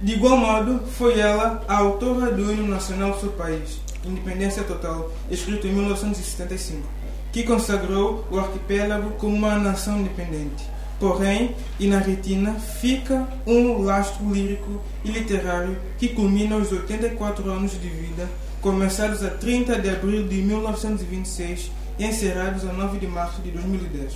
De 0.00 0.12
igual 0.12 0.36
modo, 0.36 0.80
foi 0.96 1.18
ela 1.18 1.64
a 1.66 1.78
autora 1.78 2.30
do 2.30 2.52
hino 2.52 2.68
nacional 2.68 3.12
do 3.12 3.20
seu 3.20 3.32
país, 3.32 3.80
Independência 4.04 4.62
Total, 4.62 5.10
escrito 5.28 5.66
em 5.66 5.72
1975, 5.72 6.86
que 7.32 7.42
consagrou 7.42 8.24
o 8.30 8.38
arquipélago 8.38 9.10
como 9.18 9.34
uma 9.34 9.58
nação 9.58 9.98
independente. 9.98 10.64
Porém, 11.00 11.54
e 11.78 11.86
na 11.86 11.98
retina, 11.98 12.54
fica 12.54 13.28
um 13.46 13.82
lastro 13.82 14.32
lírico 14.32 14.80
e 15.04 15.10
literário 15.10 15.76
que 15.96 16.08
culmina 16.08 16.56
os 16.56 16.72
84 16.72 17.50
anos 17.50 17.72
de 17.72 17.88
vida, 17.88 18.28
começados 18.60 19.24
a 19.24 19.30
30 19.30 19.80
de 19.80 19.90
abril 19.90 20.26
de 20.26 20.36
1926 20.36 21.70
e 21.76 21.77
encerrados 21.98 22.64
a 22.64 22.72
9 22.72 22.98
de 22.98 23.06
março 23.06 23.42
de 23.42 23.50
2010. 23.50 24.14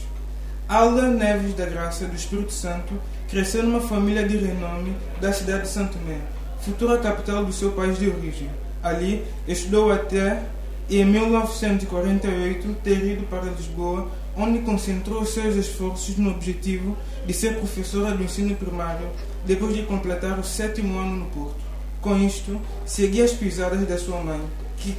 Alda 0.69 1.09
Neves 1.09 1.55
da 1.55 1.67
Graça 1.67 2.07
do 2.07 2.15
Espírito 2.15 2.53
Santo 2.53 2.95
cresceu 3.29 3.63
numa 3.63 3.81
família 3.81 4.27
de 4.27 4.37
renome 4.37 4.97
da 5.21 5.33
cidade 5.33 5.63
de 5.63 5.69
Santo 5.69 5.99
Tomé, 5.99 6.19
futura 6.61 6.99
capital 6.99 7.45
do 7.45 7.53
seu 7.53 7.73
país 7.73 7.99
de 7.99 8.09
origem. 8.09 8.49
Ali, 8.83 9.25
estudou 9.47 9.93
até 9.93 10.43
em 10.89 11.05
1948 11.05 12.77
ter 12.83 13.05
ido 13.05 13.25
para 13.25 13.51
Lisboa, 13.51 14.11
onde 14.37 14.61
concentrou 14.61 15.25
seus 15.25 15.57
esforços 15.57 16.17
no 16.17 16.31
objetivo 16.31 16.97
de 17.27 17.33
ser 17.33 17.57
professora 17.57 18.17
do 18.17 18.23
ensino 18.23 18.55
primário, 18.57 19.09
depois 19.45 19.75
de 19.75 19.83
completar 19.83 20.39
o 20.39 20.45
sétimo 20.45 20.99
ano 20.99 21.17
no 21.17 21.27
Porto. 21.27 21.61
Com 22.01 22.19
isto, 22.19 22.61
seguia 22.85 23.25
as 23.25 23.33
pisadas 23.33 23.87
da 23.87 23.97
sua 23.97 24.21
mãe, 24.21 24.41
que, 24.77 24.97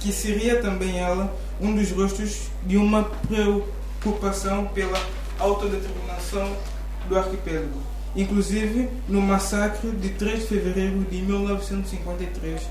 que 0.00 0.12
seria 0.12 0.62
também 0.62 0.98
ela 0.98 1.34
um 1.60 1.74
dos 1.74 1.90
rostos 1.90 2.48
de 2.64 2.76
uma 2.76 3.04
preocupação 3.04 4.66
pela 4.68 5.00
autodeterminação 5.38 6.56
do 7.08 7.18
arquipélago, 7.18 7.80
inclusive 8.14 8.88
no 9.08 9.20
massacre 9.20 9.90
de 9.90 10.10
3 10.10 10.40
de 10.40 10.46
fevereiro 10.46 11.04
de 11.04 11.22
1953, 11.22 12.62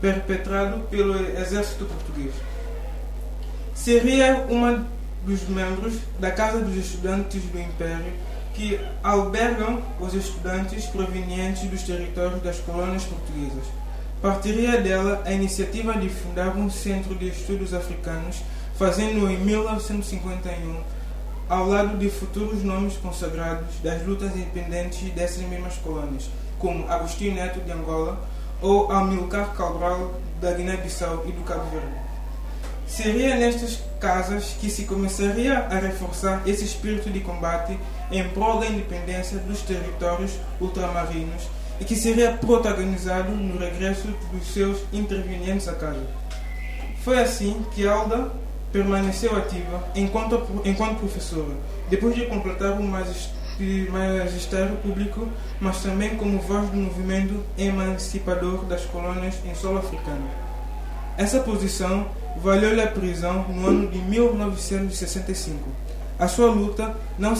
perpetrado 0.00 0.80
pelo 0.90 1.14
exército 1.38 1.84
português. 1.84 2.34
Seria 3.74 4.46
uma 4.48 4.86
dos 5.24 5.48
membros 5.48 5.94
da 6.18 6.30
Casa 6.30 6.60
dos 6.60 6.76
Estudantes 6.76 7.42
do 7.42 7.58
Império 7.58 8.12
que 8.54 8.78
albergam 9.02 9.82
os 9.98 10.14
estudantes 10.14 10.86
provenientes 10.86 11.68
dos 11.68 11.82
territórios 11.82 12.40
das 12.42 12.58
colônias 12.60 13.04
portuguesas. 13.04 13.64
Partiria 14.24 14.80
dela 14.80 15.22
a 15.26 15.32
iniciativa 15.32 15.92
de 15.92 16.08
fundar 16.08 16.56
um 16.56 16.70
centro 16.70 17.14
de 17.14 17.28
estudos 17.28 17.74
africanos, 17.74 18.40
fazendo 18.74 19.28
em 19.28 19.36
1951 19.36 20.80
ao 21.46 21.68
lado 21.68 21.98
de 21.98 22.08
futuros 22.08 22.64
nomes 22.64 22.96
consagrados 22.96 23.76
das 23.82 24.02
lutas 24.06 24.34
independentes 24.34 25.12
dessas 25.12 25.42
mesmas 25.42 25.76
colônias, 25.76 26.30
como 26.58 26.90
Agostinho 26.90 27.34
Neto 27.34 27.60
de 27.60 27.70
Angola, 27.70 28.18
ou 28.62 28.90
Amilcar 28.90 29.52
Cabral 29.52 30.14
da 30.40 30.52
Guiné-Bissau 30.52 31.26
e 31.28 31.32
do 31.32 31.42
Cabo 31.42 31.68
Verde. 31.68 31.94
Seria 32.86 33.36
nestas 33.36 33.82
casas 34.00 34.56
que 34.58 34.70
se 34.70 34.86
começaria 34.86 35.66
a 35.70 35.78
reforçar 35.78 36.40
esse 36.46 36.64
espírito 36.64 37.10
de 37.10 37.20
combate 37.20 37.78
em 38.10 38.26
prol 38.30 38.58
da 38.58 38.68
independência 38.68 39.36
dos 39.36 39.60
territórios 39.60 40.32
ultramarinos 40.58 41.42
e 41.80 41.84
que 41.84 41.96
seria 41.96 42.32
protagonizado 42.32 43.30
no 43.32 43.58
regresso 43.58 44.08
dos 44.32 44.46
seus 44.52 44.78
intervenientes 44.92 45.68
a 45.68 45.74
casa. 45.74 46.02
Foi 47.02 47.18
assim 47.18 47.64
que 47.74 47.86
Alda 47.86 48.30
permaneceu 48.72 49.36
ativa 49.36 49.84
enquanto, 49.94 50.42
enquanto 50.64 50.98
professora, 50.98 51.54
depois 51.88 52.14
de 52.14 52.26
completar 52.26 52.72
o 52.72 52.82
magistério 52.82 54.76
público, 54.76 55.28
mas 55.60 55.82
também 55.82 56.16
como 56.16 56.40
voz 56.40 56.68
do 56.70 56.76
movimento 56.76 57.44
emancipador 57.56 58.64
das 58.64 58.84
colônias 58.86 59.36
em 59.44 59.54
solo 59.54 59.78
africano. 59.78 60.28
Essa 61.16 61.40
posição 61.40 62.08
valeu-lhe 62.36 62.80
a 62.80 62.88
prisão 62.88 63.46
no 63.48 63.68
ano 63.68 63.88
de 63.88 63.98
1965. 63.98 65.68
A 66.18 66.26
sua 66.26 66.50
luta 66.50 66.96
não, 67.18 67.34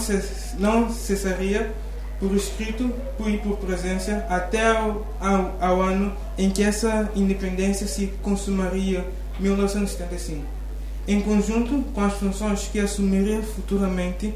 não 0.59 0.91
cessaria 0.91 1.73
por 2.19 2.35
escrito 2.35 2.93
e 3.27 3.39
por 3.39 3.57
presença 3.59 4.25
até 4.29 4.71
ao, 4.77 5.07
ao, 5.21 5.57
ao, 5.61 5.83
ano 5.83 6.13
em 6.39 6.51
que 6.51 6.63
essa 6.63 7.11
independência 7.15 7.87
se 7.87 8.09
consumaria, 8.23 9.05
1975. 9.39 10.43
Em 11.07 11.21
conjunto 11.21 11.83
com 11.93 12.01
as 12.01 12.15
funções 12.15 12.69
que 12.73 12.79
assumiria 12.79 13.43
futuramente, 13.43 14.33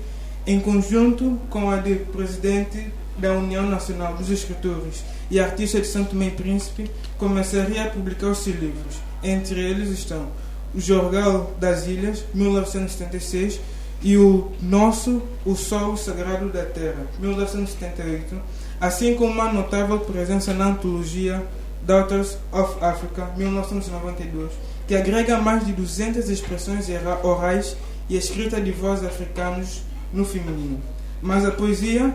em 0.46 0.60
conjunto 0.60 1.38
com 1.48 1.70
a 1.70 1.76
de 1.76 1.94
presidente 1.96 2.86
da 3.16 3.32
União 3.32 3.68
Nacional 3.68 4.14
dos 4.14 4.30
Escritores 4.30 5.02
e 5.30 5.40
artista 5.40 5.80
de 5.80 5.86
Santo 5.86 6.10
Tomé 6.10 6.30
Príncipe, 6.30 6.90
começaria 7.16 7.84
a 7.84 7.90
publicar 7.90 8.28
os 8.28 8.38
seus 8.38 8.56
livros. 8.56 8.96
Entre 9.22 9.60
eles 9.60 9.90
estão 9.90 10.28
O 10.74 10.80
Jornal 10.80 11.54
das 11.58 11.86
Ilhas, 11.86 12.24
1976, 12.34 13.60
e 14.02 14.16
o 14.16 14.52
Nosso, 14.62 15.22
o 15.44 15.56
Sol 15.56 15.96
Sagrado 15.96 16.48
da 16.48 16.64
Terra, 16.64 17.06
1978, 17.18 18.40
assim 18.80 19.14
como 19.14 19.32
uma 19.32 19.52
notável 19.52 19.98
presença 20.00 20.52
na 20.52 20.66
antologia 20.66 21.44
Daughters 21.82 22.38
of 22.52 22.82
Africa, 22.84 23.30
1992, 23.36 24.52
que 24.86 24.94
agrega 24.94 25.38
mais 25.38 25.66
de 25.66 25.72
200 25.72 26.28
expressões 26.28 26.86
orais 27.22 27.76
e 28.08 28.16
escrita 28.16 28.60
de 28.60 28.70
vozes 28.70 29.04
africanos 29.04 29.82
no 30.12 30.24
feminino. 30.24 30.80
Mas 31.20 31.44
a 31.44 31.50
poesia 31.50 32.14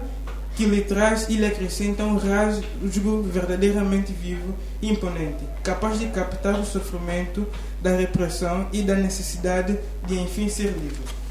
que 0.55 0.65
lhe 0.65 0.81
traz 0.81 1.27
e 1.29 1.35
lhe 1.35 1.45
acrescenta 1.45 2.03
um 2.03 2.17
rasgo 2.17 3.23
verdadeiramente 3.23 4.13
vivo 4.13 4.53
e 4.81 4.89
imponente, 4.89 5.43
capaz 5.63 5.99
de 5.99 6.07
captar 6.07 6.59
o 6.59 6.65
sofrimento 6.65 7.47
da 7.81 7.95
repressão 7.95 8.67
e 8.71 8.83
da 8.83 8.95
necessidade 8.95 9.77
de 10.05 10.19
enfim 10.19 10.47
ser 10.47 10.67
livre. 10.67 11.22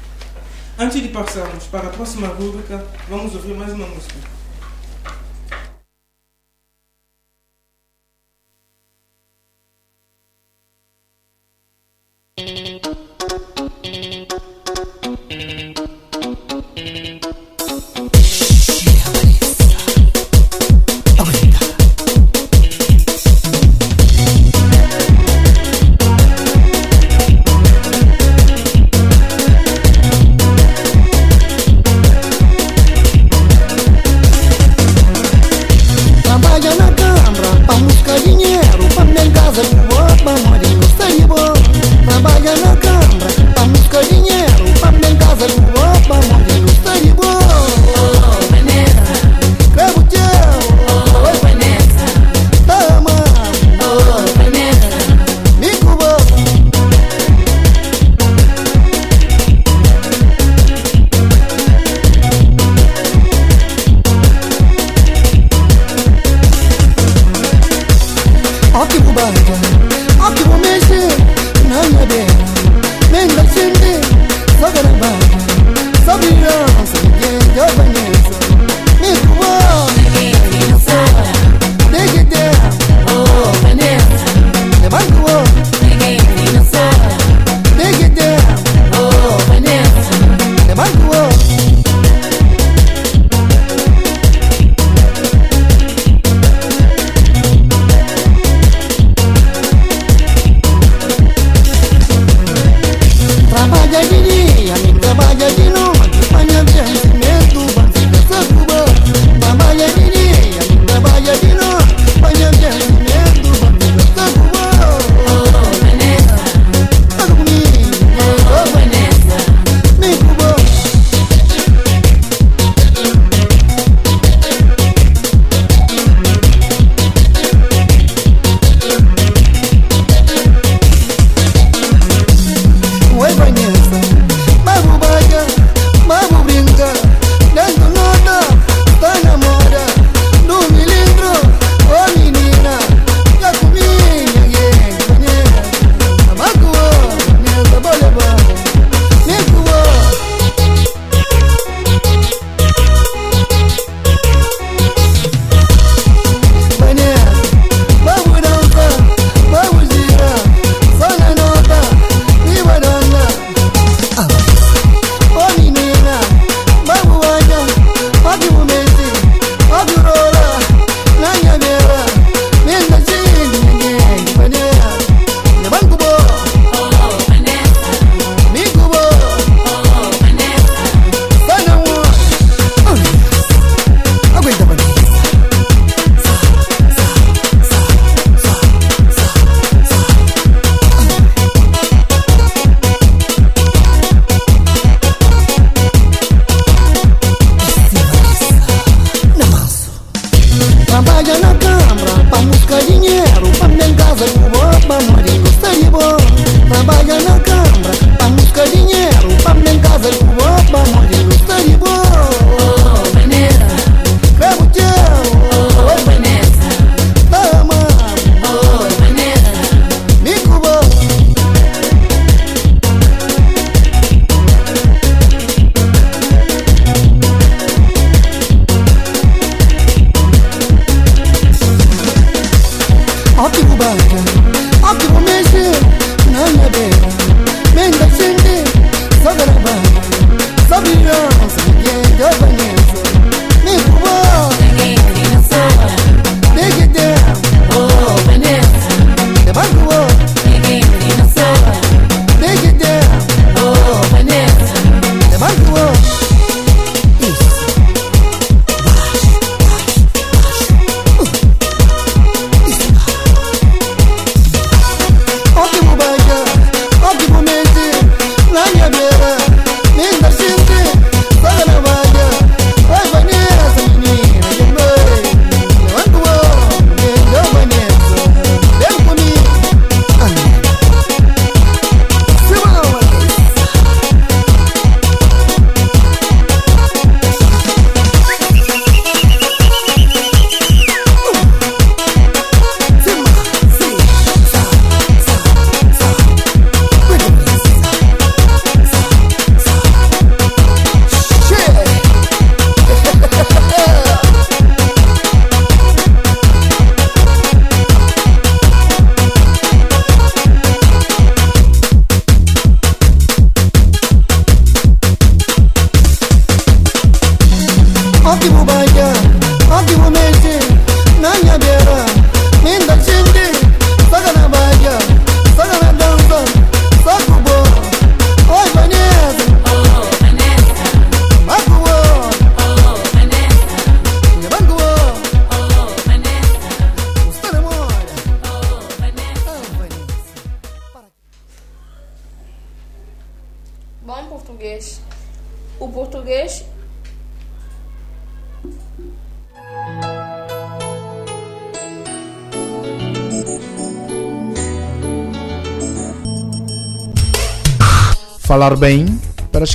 Antes 0.77 1.03
de 1.03 1.09
passarmos 1.09 1.65
para 1.65 1.87
a 1.87 1.91
próxima 1.91 2.27
rubrica, 2.29 2.83
vamos 3.07 3.35
ouvir 3.35 3.53
mais 3.53 3.71
uma 3.73 3.85
música. 3.85 4.32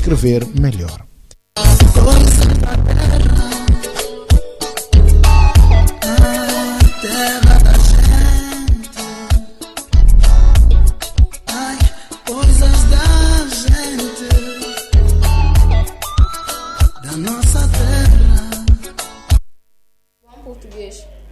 Escrever 0.09 0.47
melhor. 0.59 1.07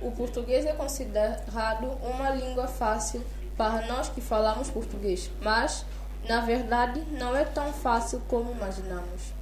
O 0.03 0.11
português 0.13 0.67
é 0.67 0.73
considerado 0.73 1.87
uma 2.03 2.31
língua 2.31 2.69
fácil 2.69 3.25
para 3.57 3.87
nós 3.87 4.09
que 4.09 4.21
falamos 4.21 4.71
português, 4.71 5.31
mas 5.41 5.85
na 6.29 6.41
verdade, 6.41 7.03
não 7.13 7.37
é 7.37 7.45
tão 7.45 7.73
fácil 7.73 8.21
como 8.29 8.53
imaginamos. 8.53 9.35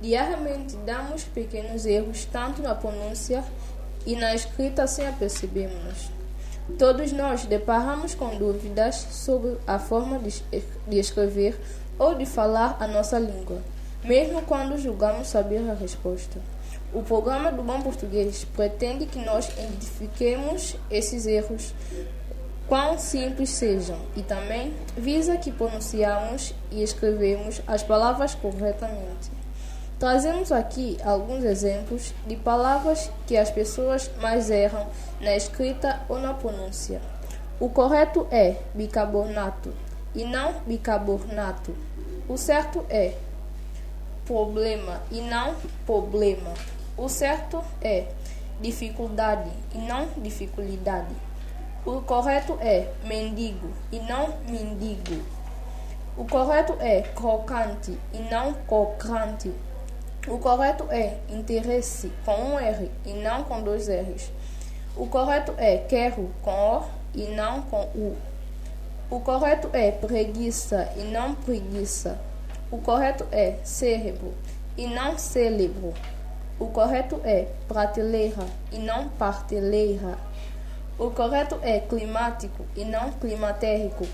Diariamente 0.00 0.76
damos 0.78 1.24
pequenos 1.24 1.86
erros 1.86 2.24
tanto 2.24 2.62
na 2.62 2.74
pronúncia 2.74 3.44
e 4.04 4.16
na 4.16 4.34
escrita 4.34 4.86
sem 4.86 5.06
apercebermos. 5.06 6.10
Todos 6.78 7.12
nós 7.12 7.44
deparamos 7.44 8.14
com 8.14 8.36
dúvidas 8.36 8.96
sobre 9.10 9.56
a 9.66 9.78
forma 9.78 10.18
de 10.18 10.98
escrever 10.98 11.58
ou 11.98 12.14
de 12.14 12.24
falar 12.24 12.76
a 12.80 12.86
nossa 12.86 13.18
língua, 13.18 13.60
mesmo 14.02 14.42
quando 14.42 14.78
julgamos 14.78 15.28
saber 15.28 15.68
a 15.70 15.74
resposta. 15.74 16.40
O 16.92 17.02
programa 17.02 17.50
do 17.50 17.62
Bom 17.62 17.80
Português 17.80 18.44
pretende 18.56 19.06
que 19.06 19.18
nós 19.18 19.48
identifiquemos 19.50 20.76
esses 20.90 21.26
erros 21.26 21.72
quão 22.72 22.96
simples 22.96 23.50
sejam, 23.50 23.98
e 24.16 24.22
também 24.22 24.72
visa 24.96 25.36
que 25.36 25.52
pronunciamos 25.52 26.54
e 26.70 26.82
escrevemos 26.82 27.60
as 27.66 27.82
palavras 27.82 28.34
corretamente. 28.34 29.30
Trazemos 29.98 30.50
aqui 30.50 30.96
alguns 31.04 31.44
exemplos 31.44 32.14
de 32.26 32.34
palavras 32.34 33.10
que 33.26 33.36
as 33.36 33.50
pessoas 33.50 34.10
mais 34.22 34.48
erram 34.50 34.86
na 35.20 35.36
escrita 35.36 36.00
ou 36.08 36.18
na 36.18 36.32
pronúncia. 36.32 37.02
O 37.60 37.68
correto 37.68 38.26
é 38.30 38.56
bicarbonato 38.72 39.74
e 40.14 40.24
não 40.24 40.54
bicarbonato. 40.66 41.76
O 42.26 42.38
certo 42.38 42.86
é 42.88 43.12
problema 44.24 45.02
e 45.10 45.20
não 45.20 45.56
problema. 45.84 46.54
O 46.96 47.06
certo 47.06 47.62
é 47.82 48.06
dificuldade 48.62 49.50
e 49.74 49.78
não 49.78 50.08
dificuldade. 50.16 51.31
O 51.84 52.00
correto 52.00 52.56
é 52.60 52.92
mendigo 53.04 53.68
e 53.90 53.98
não 53.98 54.28
mendigo. 54.48 55.20
O 56.16 56.24
correto 56.24 56.76
é 56.78 57.02
crocante 57.02 57.98
e 58.12 58.18
não 58.30 58.54
crocante. 58.68 59.52
O 60.28 60.38
correto 60.38 60.86
é 60.90 61.18
interesse 61.28 62.12
com 62.24 62.36
um 62.36 62.58
R 62.60 62.88
e 63.04 63.12
não 63.14 63.42
com 63.42 63.60
dois 63.62 63.88
R's. 63.88 64.30
O 64.96 65.08
correto 65.08 65.54
é 65.58 65.78
quero 65.78 66.30
com 66.40 66.78
O 66.78 66.84
e 67.16 67.26
não 67.34 67.62
com 67.62 67.82
U. 67.96 68.16
O 69.10 69.18
correto 69.18 69.68
é 69.72 69.90
preguiça 69.90 70.88
e 70.96 71.00
não 71.00 71.34
preguiça. 71.34 72.16
O 72.70 72.78
correto 72.78 73.26
é 73.32 73.56
cérebro 73.64 74.32
e 74.76 74.86
não 74.86 75.18
cérebro. 75.18 75.92
O 76.60 76.66
correto 76.66 77.20
é 77.24 77.48
prateleira 77.66 78.46
e 78.70 78.78
não 78.78 79.08
parteleira. 79.08 80.16
O 81.02 81.10
correto 81.10 81.58
é 81.62 81.80
climático 81.80 82.64
e 82.76 82.84
não 82.84 83.10
climatérico. 83.10 84.06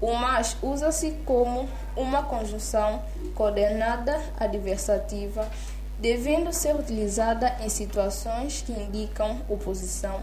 O 0.00 0.14
mais 0.14 0.56
usa-se 0.62 1.10
como 1.26 1.68
uma 1.96 2.22
conjunção 2.22 3.02
coordenada 3.34 4.20
adversativa, 4.38 5.48
devendo 5.98 6.52
ser 6.52 6.76
utilizada 6.76 7.56
em 7.60 7.68
situações 7.68 8.62
que 8.64 8.70
indicam 8.70 9.40
oposição, 9.48 10.20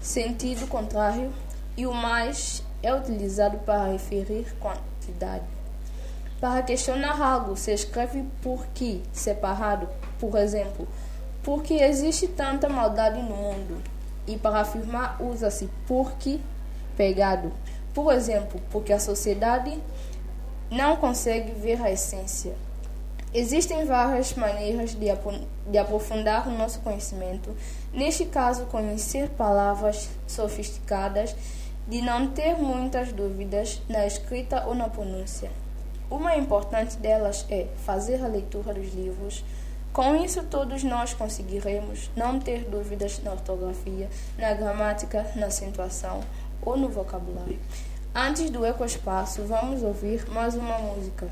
sentido 0.00 0.66
contrário, 0.66 1.32
e 1.76 1.86
o 1.86 1.94
mais 1.94 2.64
é 2.82 2.92
utilizado 2.92 3.58
para 3.58 3.92
referir 3.92 4.52
quantidade. 4.58 5.44
Para 6.40 6.60
questionar 6.64 7.22
algo, 7.22 7.56
se 7.56 7.72
escreve 7.72 8.24
por 8.42 8.66
que 8.74 9.00
separado, 9.12 9.88
por 10.18 10.36
exemplo, 10.36 10.88
porque 11.44 11.74
existe 11.74 12.26
tanta 12.26 12.68
maldade 12.68 13.22
no 13.22 13.36
mundo 13.36 13.93
e 14.26 14.36
para 14.36 14.60
afirmar 14.60 15.20
usa-se 15.20 15.68
porque 15.86 16.40
pegado. 16.96 17.52
Por 17.92 18.12
exemplo, 18.12 18.60
porque 18.70 18.92
a 18.92 18.98
sociedade 18.98 19.78
não 20.70 20.96
consegue 20.96 21.52
ver 21.52 21.80
a 21.82 21.90
essência. 21.90 22.54
Existem 23.32 23.84
várias 23.84 24.34
maneiras 24.34 24.94
de, 24.94 25.06
de 25.66 25.78
aprofundar 25.78 26.48
o 26.48 26.56
nosso 26.56 26.80
conhecimento. 26.80 27.54
Neste 27.92 28.24
caso, 28.24 28.66
conhecer 28.66 29.28
palavras 29.30 30.08
sofisticadas, 30.26 31.34
de 31.86 32.00
não 32.00 32.28
ter 32.28 32.56
muitas 32.56 33.12
dúvidas 33.12 33.82
na 33.88 34.06
escrita 34.06 34.64
ou 34.66 34.74
na 34.74 34.88
pronúncia. 34.88 35.50
Uma 36.10 36.36
importante 36.36 36.96
delas 36.96 37.44
é 37.50 37.66
fazer 37.84 38.22
a 38.24 38.28
leitura 38.28 38.72
dos 38.72 38.94
livros 38.94 39.44
com 39.94 40.16
isso, 40.16 40.42
todos 40.42 40.82
nós 40.82 41.14
conseguiremos 41.14 42.10
não 42.16 42.40
ter 42.40 42.64
dúvidas 42.64 43.22
na 43.22 43.30
ortografia, 43.30 44.10
na 44.36 44.52
gramática, 44.52 45.24
na 45.36 45.46
acentuação 45.46 46.18
ou 46.60 46.76
no 46.76 46.88
vocabulário. 46.88 47.60
Antes 48.12 48.50
do 48.50 48.66
ecoespaço, 48.66 49.42
vamos 49.44 49.84
ouvir 49.84 50.28
mais 50.28 50.56
uma 50.56 50.78
música. 50.78 51.28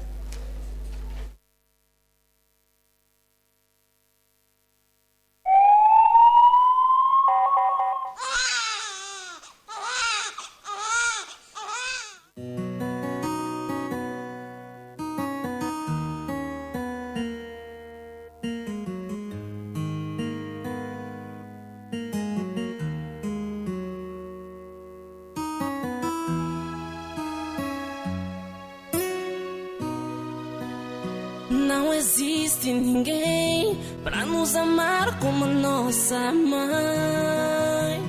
Não 31.52 31.92
existe 31.92 32.72
ninguém 32.72 33.78
pra 34.02 34.24
nos 34.24 34.56
amar 34.56 35.18
como 35.18 35.44
nossa 35.44 36.32
mãe. 36.32 38.02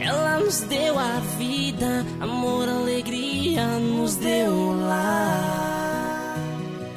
Ela 0.00 0.40
nos 0.40 0.60
deu 0.62 0.98
a 0.98 1.20
vida, 1.38 2.04
amor, 2.20 2.68
alegria, 2.68 3.64
nos 3.78 4.16
deu 4.16 4.72
lá. 4.88 6.34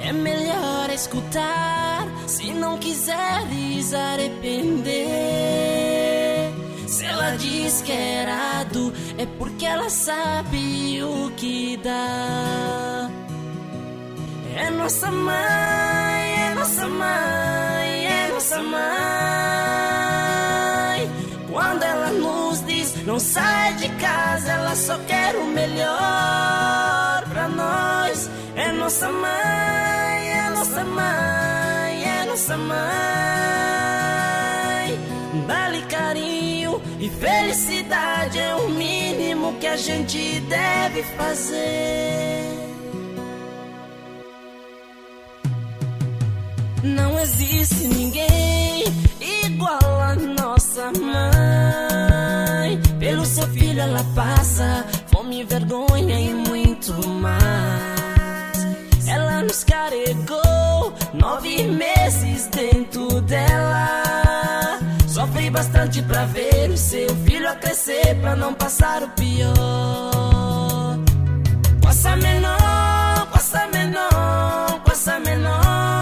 É 0.01 0.11
melhor 0.11 0.89
escutar 0.89 2.07
se 2.25 2.51
não 2.51 2.79
quiseres 2.79 3.93
arrepender. 3.93 4.93
Se 6.87 7.05
ela 7.05 7.35
diz 7.35 7.83
que 7.83 7.91
é 7.91 8.23
errado, 8.23 8.91
é 9.19 9.27
porque 9.37 9.67
ela 9.67 9.91
sabe 9.91 11.03
o 11.03 11.29
que 11.37 11.77
dá. 11.77 12.92
É 14.55 14.69
nossa 14.69 15.09
mãe, 15.11 16.43
é 16.45 16.53
nossa 16.55 16.87
mãe, 16.87 18.05
é 18.05 18.29
nossa 18.31 18.61
mãe. 18.61 18.83
Quando 21.51 21.83
ela 21.83 22.11
nos 22.11 22.63
diz 22.65 23.03
não 23.05 23.19
sai 23.19 23.73
de 23.73 23.89
casa, 23.89 24.51
ela 24.51 24.75
só 24.75 24.97
quer 25.07 25.35
o 25.35 25.45
melhor 25.45 27.23
pra 27.29 27.47
nós. 27.47 28.29
É 28.55 28.71
nossa 28.71 29.09
mãe, 29.11 30.29
é 30.29 30.49
nossa 30.53 30.83
mãe, 30.83 32.03
é 32.03 32.25
nossa 32.27 32.57
mãe. 32.57 32.83
Dá-lhe 35.47 35.81
carinho 35.83 36.81
e 36.99 37.09
felicidade 37.09 38.39
é 38.39 38.53
o 38.55 38.69
mínimo 38.69 39.53
que 39.59 39.67
a 39.67 39.75
gente 39.75 40.39
deve 40.41 41.03
fazer. 41.17 42.62
Não 46.83 47.17
existe 47.17 47.87
ninguém 47.87 48.83
igual 49.45 50.01
a 50.01 50.15
nossa 50.15 50.91
mãe. 50.99 52.77
Pelo 52.99 53.25
seu 53.25 53.47
filho 53.47 53.79
ela 53.79 54.03
passa 54.13 54.85
fome, 55.07 55.45
vergonha 55.45 56.19
e 56.19 56.33
muito 56.33 56.93
mais. 57.07 57.43
Ela 59.07 59.43
nos 59.43 59.63
carregou 59.63 60.93
nove 61.13 61.63
meses 61.67 62.47
dentro 62.47 63.21
dela. 63.21 64.03
Sofri 65.07 65.49
bastante 65.49 66.01
pra 66.01 66.25
ver 66.25 66.69
o 66.69 66.77
seu 66.77 67.07
filho 67.25 67.49
a 67.49 67.55
crescer, 67.55 68.19
pra 68.19 68.35
não 68.35 68.53
passar 68.53 69.03
o 69.03 69.09
pior. 69.11 69.53
Passa 71.81 72.17
menor, 72.17 73.27
passa 73.31 73.67
menor, 73.67 74.81
passa 74.83 75.19
menor. 75.21 75.92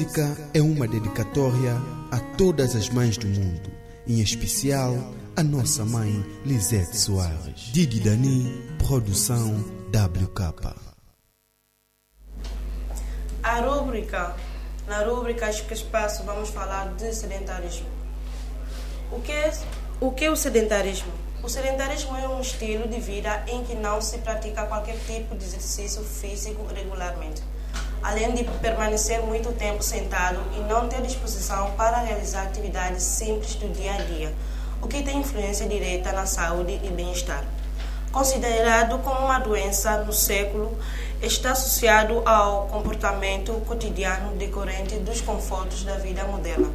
Música 0.00 0.34
é 0.54 0.62
uma 0.62 0.88
dedicatória 0.88 1.76
a 2.10 2.18
todas 2.38 2.74
as 2.74 2.88
mães 2.88 3.18
do 3.18 3.26
mundo, 3.26 3.70
em 4.06 4.20
especial 4.20 4.94
a 5.36 5.42
nossa 5.42 5.84
mãe 5.84 6.24
Lisette 6.42 6.96
Soares. 6.96 7.70
Didi 7.70 8.00
Dani, 8.00 8.50
produção 8.78 9.62
WK. 9.88 10.74
A 13.42 13.60
rúbrica, 13.60 14.34
na 14.88 15.04
que 15.68 15.74
Espaço, 15.74 16.22
vamos 16.24 16.48
falar 16.48 16.94
de 16.94 17.14
sedentarismo. 17.14 17.88
O 19.12 19.20
que, 19.20 19.32
é, 19.32 19.52
o 20.00 20.12
que 20.12 20.24
é 20.24 20.30
o 20.30 20.36
sedentarismo? 20.36 21.12
O 21.42 21.48
sedentarismo 21.48 22.16
é 22.16 22.26
um 22.26 22.40
estilo 22.40 22.88
de 22.88 23.00
vida 23.00 23.44
em 23.46 23.62
que 23.64 23.74
não 23.74 24.00
se 24.00 24.16
pratica 24.18 24.64
qualquer 24.64 24.96
tipo 25.06 25.36
de 25.36 25.44
exercício 25.44 26.02
físico 26.02 26.64
regularmente, 26.74 27.42
além 28.02 28.32
de 28.34 28.44
permanecer 28.44 29.20
muito 29.22 29.52
tempo 29.52 29.82
sentado 29.82 30.40
e 30.56 30.60
não 30.60 30.88
ter 30.88 31.02
disposição 31.02 31.70
para 31.72 31.98
realizar 31.98 32.42
atividades 32.42 33.02
simples 33.02 33.54
do 33.56 33.68
dia 33.68 33.92
a 33.94 33.98
dia, 34.02 34.34
o 34.82 34.88
que 34.88 35.02
tem 35.02 35.18
influência 35.18 35.66
direta 35.68 36.12
na 36.12 36.26
saúde 36.26 36.80
e 36.82 36.88
bem-estar. 36.88 37.44
Considerado 38.10 38.98
como 39.00 39.20
uma 39.26 39.38
doença 39.38 39.98
no 39.98 40.12
século, 40.12 40.76
está 41.22 41.52
associado 41.52 42.26
ao 42.26 42.66
comportamento 42.66 43.52
cotidiano 43.66 44.32
decorrente 44.36 44.96
dos 44.96 45.20
confortos 45.20 45.84
da 45.84 45.94
vida 45.94 46.24
moderna. 46.24 46.68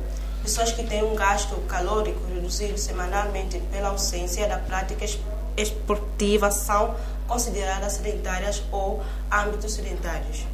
Pessoas 0.43 0.71
que 0.71 0.84
têm 0.84 1.03
um 1.03 1.15
gasto 1.15 1.55
calórico 1.67 2.21
reduzido 2.34 2.78
semanalmente 2.78 3.57
pela 3.71 3.89
ausência 3.89 4.47
da 4.47 4.59
prática 4.59 5.03
es- 5.03 5.19
esportiva 5.57 6.51
são 6.51 6.95
consideradas 7.28 7.93
sedentárias 7.93 8.61
ou 8.71 9.03
âmbitos 9.32 9.73
sedentários. 9.73 10.45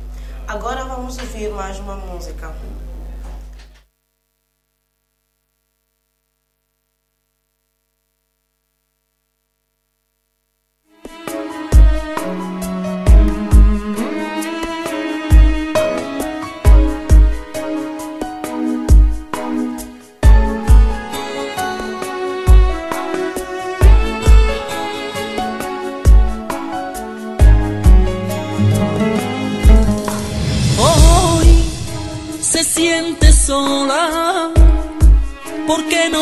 Agora 0.47 0.83
vamos 0.85 1.17
ouvir 1.17 1.49
mais 1.51 1.79
uma 1.79 1.95
música. 1.95 2.53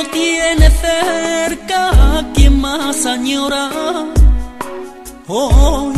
no 0.01 0.09
tiene 0.11 0.69
cerca 0.69 1.89
a 2.17 2.23
quien 2.33 2.59
más 2.61 3.05
añora. 3.05 3.69
Hoy 5.27 5.93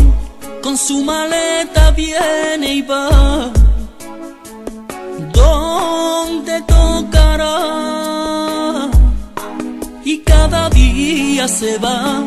con 0.64 0.76
su 0.78 1.04
maleta 1.04 1.91
viene 1.91 2.76
y 2.80 2.82
va. 2.82 3.52
Donde 5.34 6.62
tocará? 6.62 7.58
Y 10.04 10.18
cada 10.20 10.70
día 10.70 11.47
se 11.47 11.78
va 11.78 12.24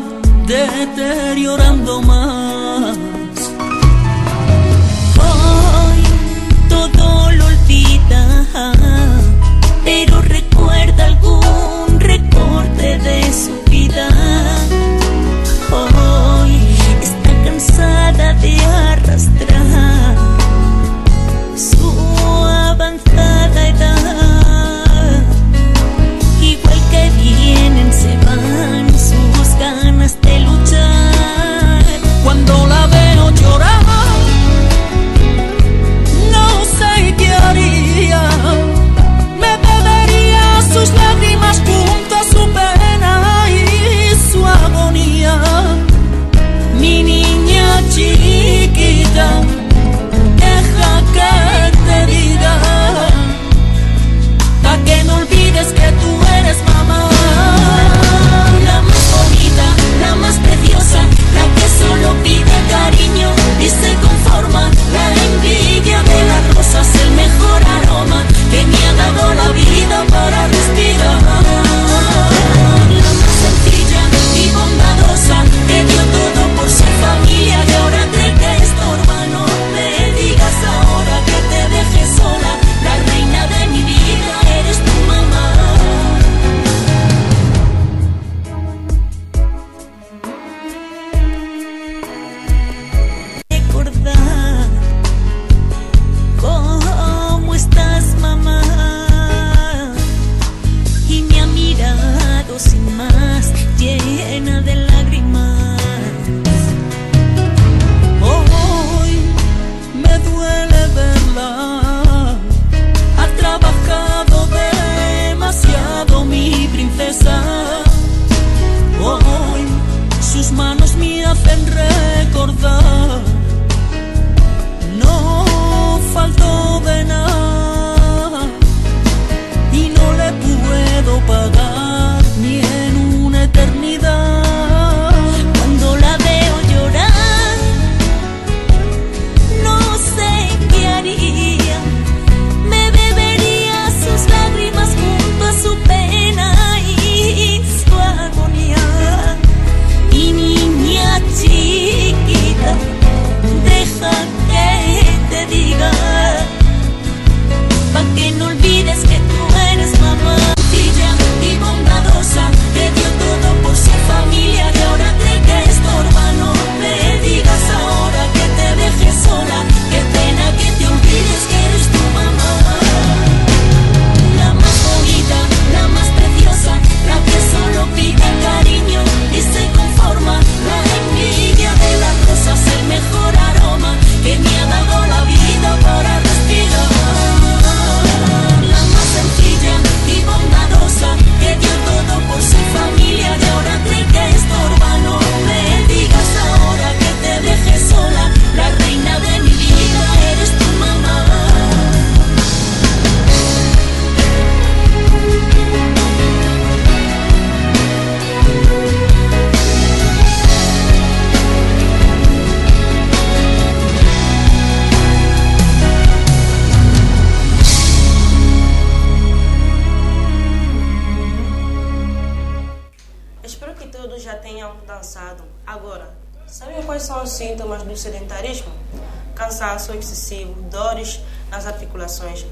deteriorando 0.47 2.03
más. 2.03 2.97
Hoy 5.29 6.03
todo 6.69 7.33
lo 7.33 7.47
olvida. 7.47 9.14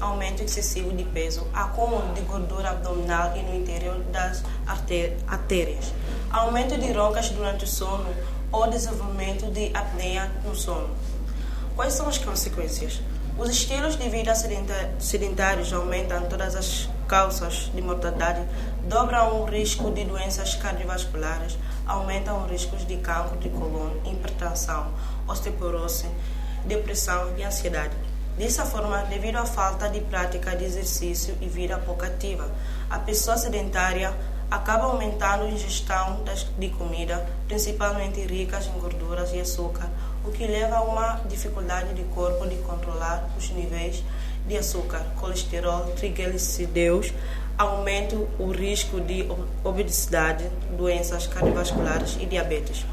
aumento 0.03 0.43
excessivo 0.43 0.91
de 0.91 1.03
peso, 1.05 1.47
acúmulo 1.53 2.13
de 2.13 2.21
gordura 2.21 2.71
abdominal 2.71 3.35
e 3.37 3.41
no 3.41 3.55
interior 3.55 3.99
das 4.11 4.43
artérias, 5.27 5.93
aumento 6.29 6.77
de 6.77 6.91
roncas 6.91 7.29
durante 7.29 7.63
o 7.63 7.67
sono 7.67 8.09
ou 8.51 8.69
desenvolvimento 8.69 9.49
de 9.51 9.71
apneia 9.73 10.29
no 10.43 10.55
sono. 10.55 10.89
Quais 11.75 11.93
são 11.93 12.07
as 12.07 12.17
consequências? 12.17 13.01
Os 13.37 13.49
estilos 13.49 13.95
de 13.95 14.07
vida 14.09 14.33
sedentários 14.99 15.73
aumentam 15.73 16.29
todas 16.29 16.55
as 16.55 16.87
causas 17.07 17.71
de 17.73 17.81
mortalidade, 17.81 18.41
dobram 18.87 19.41
o 19.41 19.45
risco 19.45 19.89
de 19.89 20.03
doenças 20.03 20.53
cardiovasculares, 20.55 21.57
aumentam 21.87 22.43
os 22.43 22.51
riscos 22.51 22.85
de 22.85 22.97
cancro 22.97 23.37
de 23.39 23.49
coluna, 23.49 23.95
hipertensão, 24.05 24.93
osteoporose, 25.27 26.05
depressão 26.65 27.33
e 27.37 27.43
ansiedade. 27.43 28.12
Dessa 28.37 28.65
forma, 28.65 28.97
devido 29.03 29.37
à 29.37 29.45
falta 29.45 29.87
de 29.87 30.01
prática 30.01 30.55
de 30.55 30.65
exercício 30.65 31.35
e 31.39 31.47
vida 31.47 31.77
pouco 31.77 32.03
ativa, 32.03 32.49
a 32.89 32.97
pessoa 32.97 33.37
sedentária 33.37 34.11
acaba 34.49 34.85
aumentando 34.85 35.43
a 35.45 35.49
ingestão 35.49 36.21
de 36.57 36.69
comida, 36.69 37.25
principalmente 37.47 38.21
ricas 38.21 38.67
em 38.67 38.79
gorduras 38.79 39.31
e 39.33 39.39
açúcar, 39.39 39.87
o 40.25 40.31
que 40.31 40.45
leva 40.47 40.77
a 40.77 40.81
uma 40.81 41.21
dificuldade 41.29 41.93
do 41.93 42.03
corpo 42.13 42.47
de 42.47 42.55
controlar 42.57 43.29
os 43.37 43.49
níveis 43.51 44.03
de 44.47 44.57
açúcar, 44.57 45.05
colesterol, 45.19 45.85
triglicerídeos, 45.95 47.13
aumenta 47.57 48.15
o 48.39 48.51
risco 48.51 48.99
de 48.99 49.21
ob- 49.29 49.47
obesidade, 49.63 50.43
doenças 50.75 51.27
cardiovasculares 51.27 52.17
e 52.19 52.25
diabetes. 52.25 52.83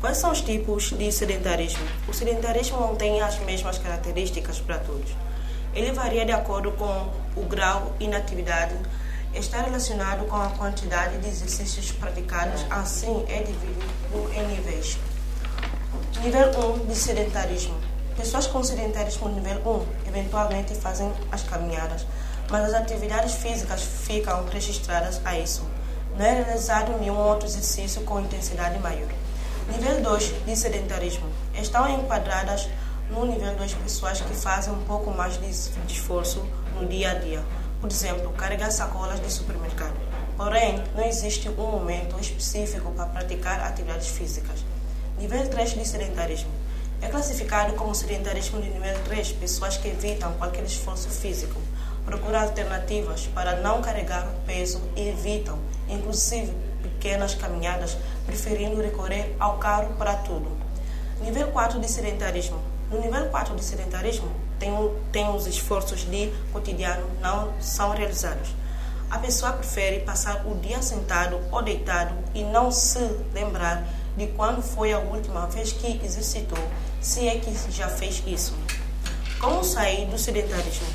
Quais 0.00 0.18
são 0.18 0.30
os 0.30 0.42
tipos 0.42 0.90
de 0.90 1.10
sedentarismo? 1.10 1.82
O 2.06 2.12
sedentarismo 2.12 2.78
não 2.78 2.94
tem 2.94 3.20
as 3.22 3.38
mesmas 3.40 3.78
características 3.78 4.60
para 4.60 4.78
todos. 4.78 5.10
Ele 5.74 5.90
varia 5.92 6.24
de 6.24 6.32
acordo 6.32 6.70
com 6.72 7.10
o 7.34 7.44
grau 7.46 7.94
de 7.98 8.04
inatividade, 8.04 8.74
está 9.34 9.62
relacionado 9.62 10.26
com 10.26 10.36
a 10.36 10.50
quantidade 10.50 11.18
de 11.18 11.28
exercícios 11.28 11.92
praticados, 11.92 12.64
assim 12.70 13.24
é 13.28 13.42
dividido 13.42 14.32
em 14.34 14.46
níveis. 14.48 14.98
Nível 16.22 16.50
1 16.82 16.86
de 16.86 16.94
sedentarismo. 16.94 17.74
Pessoas 18.16 18.46
com 18.46 18.62
sedentarismo 18.62 19.28
nível 19.30 19.60
1 20.04 20.08
eventualmente 20.08 20.74
fazem 20.74 21.10
as 21.32 21.42
caminhadas, 21.42 22.06
mas 22.50 22.64
as 22.64 22.74
atividades 22.74 23.34
físicas 23.34 23.82
ficam 23.82 24.44
registradas 24.46 25.20
a 25.24 25.38
isso. 25.38 25.66
Não 26.18 26.24
é 26.24 26.42
realizado 26.42 26.98
nenhum 26.98 27.18
outro 27.18 27.46
exercício 27.46 28.02
com 28.02 28.20
intensidade 28.20 28.78
maior. 28.78 29.08
Nível 29.68 30.00
2 30.00 30.44
de 30.46 30.56
sedentarismo. 30.56 31.26
Estão 31.54 31.88
enquadradas 31.88 32.68
no 33.10 33.26
nível 33.26 33.52
2 33.56 33.74
pessoas 33.74 34.20
que 34.20 34.32
fazem 34.34 34.72
um 34.72 34.84
pouco 34.84 35.10
mais 35.10 35.38
de 35.38 35.50
esforço 35.92 36.46
no 36.74 36.86
dia 36.86 37.10
a 37.10 37.14
dia. 37.14 37.42
Por 37.80 37.90
exemplo, 37.90 38.30
carregar 38.34 38.70
sacolas 38.70 39.20
de 39.20 39.30
supermercado. 39.30 39.94
Porém, 40.36 40.82
não 40.94 41.04
existe 41.04 41.48
um 41.48 41.70
momento 41.70 42.18
específico 42.20 42.92
para 42.92 43.06
praticar 43.06 43.60
atividades 43.60 44.08
físicas. 44.08 44.64
Nível 45.18 45.48
3 45.48 45.70
de 45.74 45.88
sedentarismo. 45.88 46.50
É 47.02 47.08
classificado 47.08 47.74
como 47.74 47.94
sedentarismo 47.94 48.62
de 48.62 48.70
nível 48.70 48.98
3 49.04 49.32
pessoas 49.32 49.76
que 49.76 49.88
evitam 49.88 50.32
qualquer 50.34 50.64
esforço 50.64 51.08
físico, 51.10 51.60
procuram 52.04 52.40
alternativas 52.40 53.26
para 53.34 53.56
não 53.56 53.82
carregar 53.82 54.26
peso 54.46 54.80
e 54.94 55.08
evitam, 55.08 55.58
inclusive, 55.88 56.54
pequenas 57.06 57.36
caminhadas, 57.36 57.96
preferindo 58.26 58.82
recorrer 58.82 59.36
ao 59.38 59.58
carro 59.58 59.94
para 59.96 60.14
tudo. 60.14 60.50
Nível 61.20 61.46
4 61.52 61.78
de 61.78 61.88
sedentarismo. 61.88 62.58
No 62.90 63.00
nível 63.00 63.28
4 63.28 63.54
de 63.54 63.62
sedentarismo, 63.62 64.28
tem, 64.58 64.72
tem 65.12 65.28
os 65.30 65.46
esforços 65.46 66.00
de 66.00 66.32
cotidiano 66.52 67.06
não 67.20 67.52
são 67.60 67.90
realizados. 67.90 68.48
A 69.08 69.18
pessoa 69.18 69.52
prefere 69.52 70.00
passar 70.00 70.44
o 70.46 70.56
dia 70.56 70.82
sentado 70.82 71.38
ou 71.52 71.62
deitado 71.62 72.12
e 72.34 72.42
não 72.42 72.72
se 72.72 72.98
lembrar 73.32 73.86
de 74.16 74.26
quando 74.28 74.60
foi 74.60 74.92
a 74.92 74.98
última 74.98 75.46
vez 75.46 75.70
que 75.72 76.04
exercitou, 76.04 76.58
se 77.00 77.28
é 77.28 77.38
que 77.38 77.54
já 77.70 77.88
fez 77.88 78.20
isso. 78.26 78.52
Como 79.38 79.62
sair 79.62 80.06
do 80.06 80.18
sedentarismo? 80.18 80.88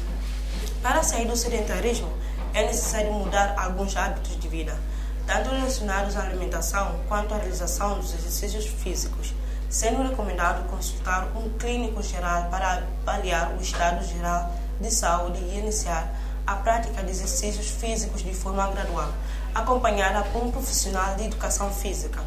Para 0.81 1.03
sair 1.03 1.25
do 1.25 1.37
sedentarismo, 1.37 2.11
é 2.53 2.65
necessário 2.65 3.13
mudar 3.13 3.55
alguns 3.57 3.95
hábitos 3.95 4.37
de 4.37 4.47
vida, 4.49 4.77
tanto 5.25 5.49
relacionados 5.49 6.15
à 6.15 6.21
alimentação 6.21 6.99
quanto 7.07 7.33
à 7.33 7.37
realização 7.37 7.99
dos 7.99 8.13
exercícios 8.13 8.65
físicos, 8.65 9.33
sendo 9.69 10.03
recomendado 10.03 10.67
consultar 10.69 11.27
um 11.35 11.49
clínico 11.57 12.01
geral 12.03 12.49
para 12.49 12.83
avaliar 13.05 13.53
o 13.57 13.61
estado 13.61 14.05
geral 14.05 14.53
de 14.79 14.91
saúde 14.91 15.39
e 15.39 15.59
iniciar 15.59 16.13
a 16.45 16.55
prática 16.55 17.03
de 17.03 17.11
exercícios 17.11 17.69
físicos 17.69 18.23
de 18.23 18.33
forma 18.33 18.67
gradual, 18.67 19.09
acompanhada 19.53 20.23
por 20.31 20.43
um 20.43 20.51
profissional 20.51 21.15
de 21.15 21.25
educação 21.25 21.71
física. 21.71 22.21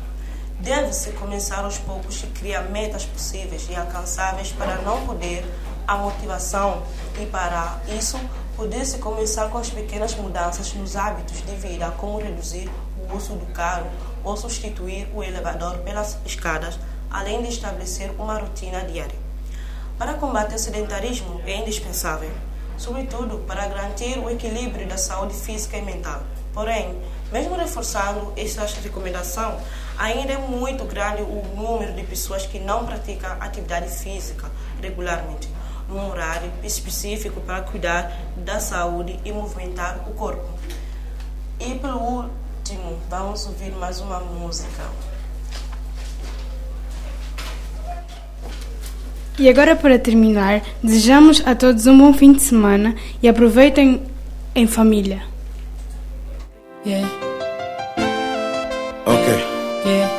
Deve-se 0.60 1.10
começar 1.12 1.64
aos 1.64 1.78
poucos 1.78 2.22
e 2.22 2.28
criar 2.28 2.62
metas 2.62 3.04
possíveis 3.04 3.66
e 3.68 3.74
alcançáveis 3.74 4.52
para 4.52 4.76
não 4.76 5.06
perder 5.06 5.44
a 5.86 5.96
motivação 5.96 6.82
e 7.20 7.26
para 7.26 7.80
isso 7.88 8.18
poder-se 8.56 8.98
começar 8.98 9.48
com 9.50 9.58
as 9.58 9.68
pequenas 9.68 10.14
mudanças 10.14 10.72
nos 10.74 10.96
hábitos 10.96 11.44
de 11.44 11.54
vida, 11.56 11.90
como 11.98 12.18
reduzir 12.18 12.70
o 13.10 13.16
uso 13.16 13.34
do 13.34 13.46
carro 13.52 13.86
ou 14.22 14.36
substituir 14.36 15.08
o 15.14 15.22
elevador 15.22 15.78
pelas 15.78 16.18
escadas, 16.24 16.78
além 17.10 17.42
de 17.42 17.48
estabelecer 17.48 18.10
uma 18.18 18.38
rotina 18.38 18.80
diária. 18.80 19.18
Para 19.98 20.14
combater 20.14 20.56
o 20.56 20.58
sedentarismo 20.58 21.40
é 21.46 21.56
indispensável, 21.58 22.30
sobretudo 22.76 23.38
para 23.46 23.68
garantir 23.68 24.18
o 24.18 24.28
equilíbrio 24.28 24.88
da 24.88 24.96
saúde 24.96 25.34
física 25.34 25.76
e 25.76 25.82
mental. 25.82 26.22
Porém, 26.52 27.00
mesmo 27.32 27.56
reforçando 27.56 28.32
estas 28.36 28.74
recomendações, 28.74 29.60
ainda 29.98 30.32
é 30.32 30.38
muito 30.38 30.84
grande 30.84 31.22
o 31.22 31.42
número 31.56 31.92
de 31.92 32.02
pessoas 32.04 32.46
que 32.46 32.58
não 32.58 32.86
praticam 32.86 33.30
atividade 33.40 33.88
física 33.88 34.50
regularmente, 34.80 35.48
num 35.88 36.10
horário 36.10 36.50
específico 36.62 37.40
para 37.40 37.62
cuidar 37.62 38.12
da 38.36 38.60
saúde 38.60 39.18
e 39.24 39.32
movimentar 39.32 40.08
o 40.08 40.14
corpo. 40.14 40.46
E 41.58 41.74
pelo 41.76 42.30
último, 42.64 42.98
vamos 43.10 43.46
ouvir 43.46 43.72
mais 43.72 44.00
uma 44.00 44.20
música. 44.20 44.82
E 49.38 49.48
agora, 49.50 49.76
para 49.76 49.98
terminar, 49.98 50.62
desejamos 50.82 51.42
a 51.44 51.54
todos 51.54 51.86
um 51.86 51.98
bom 51.98 52.14
fim 52.14 52.32
de 52.32 52.40
semana 52.40 52.94
e 53.22 53.28
aproveitem 53.28 54.02
em 54.54 54.66
família. 54.66 55.22
Yeah, 56.86 57.06
Ok. 59.04 59.44
yeah. 59.84 60.12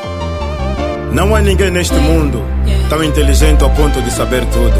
Não 1.13 1.35
há 1.35 1.41
ninguém 1.41 1.71
neste 1.71 1.95
mundo 1.95 2.43
tão 2.89 3.03
inteligente 3.03 3.63
ao 3.63 3.71
ponto 3.71 3.99
de 4.03 4.11
saber 4.11 4.45
tudo. 4.51 4.75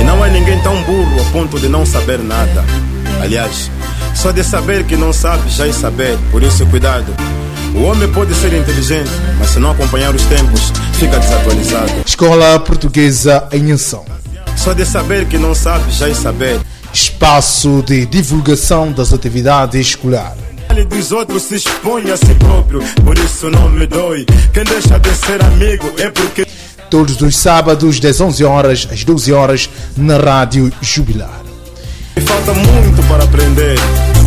E 0.00 0.04
não 0.04 0.22
há 0.22 0.28
ninguém 0.28 0.60
tão 0.62 0.80
burro 0.84 1.18
ao 1.18 1.24
ponto 1.32 1.58
de 1.58 1.68
não 1.68 1.84
saber 1.84 2.18
nada. 2.20 2.64
Aliás, 3.20 3.70
só 4.16 4.32
de 4.32 4.42
saber 4.42 4.84
que 4.84 4.96
não 4.96 5.12
sabe 5.12 5.48
já 5.50 5.68
é 5.68 5.72
saber, 5.72 6.18
por 6.30 6.42
isso 6.42 6.64
cuidado. 6.66 7.14
O 7.74 7.82
homem 7.82 8.10
pode 8.10 8.34
ser 8.34 8.52
inteligente, 8.54 9.10
mas 9.38 9.50
se 9.50 9.58
não 9.58 9.72
acompanhar 9.72 10.14
os 10.14 10.22
tempos, 10.24 10.72
fica 10.94 11.18
desatualizado. 11.18 11.92
Escola 12.06 12.58
Portuguesa 12.58 13.46
em 13.52 13.70
Ação. 13.72 14.04
Só 14.56 14.72
de 14.72 14.86
saber 14.86 15.26
que 15.26 15.36
não 15.36 15.54
sabe 15.54 15.90
já 15.90 16.08
é 16.08 16.14
saber. 16.14 16.58
Espaço 16.92 17.82
de 17.86 18.06
divulgação 18.06 18.90
das 18.90 19.12
atividades 19.12 19.88
escolares. 19.88 20.46
Dos 20.88 21.12
outros 21.12 21.42
se 21.42 21.56
expõe 21.56 22.10
a 22.10 22.16
si 22.16 22.34
próprio, 22.38 22.80
por 23.04 23.16
isso 23.18 23.50
não 23.50 23.68
me 23.68 23.86
dói. 23.86 24.24
Quem 24.52 24.64
deixa 24.64 24.98
de 24.98 25.10
ser 25.14 25.42
amigo 25.42 25.92
é 25.98 26.10
porque. 26.10 26.46
Todos 26.90 27.20
os 27.20 27.36
sábados, 27.36 28.00
das 28.00 28.20
11 28.20 28.44
horas 28.44 28.88
às 28.90 29.04
12 29.04 29.32
horas, 29.32 29.70
na 29.96 30.16
Rádio 30.16 30.72
Jubilar. 30.80 31.45
Me 32.16 32.22
falta 32.22 32.54
muito 32.54 33.02
para 33.08 33.24
aprender. 33.24 33.78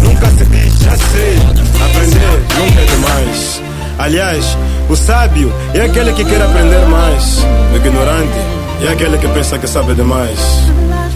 Nunca 0.03 0.27
se 0.27 0.45
diz, 0.45 0.79
já 0.79 0.95
sei. 0.95 1.37
Aprender 1.83 2.45
nunca 2.59 2.81
é 2.81 2.85
demais. 2.85 3.61
Aliás, 3.97 4.57
o 4.87 4.95
sábio 4.95 5.51
é 5.73 5.81
aquele 5.81 6.13
que 6.13 6.23
quer 6.23 6.41
aprender 6.41 6.85
mais. 6.85 7.43
O 7.73 7.75
ignorante 7.75 8.39
é 8.87 8.93
aquele 8.93 9.17
que 9.17 9.27
pensa 9.29 9.57
que 9.57 9.67
sabe 9.67 9.95
demais. 9.95 10.39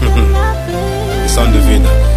Lição 1.22 1.50
de 1.50 1.58
vida. 1.60 2.13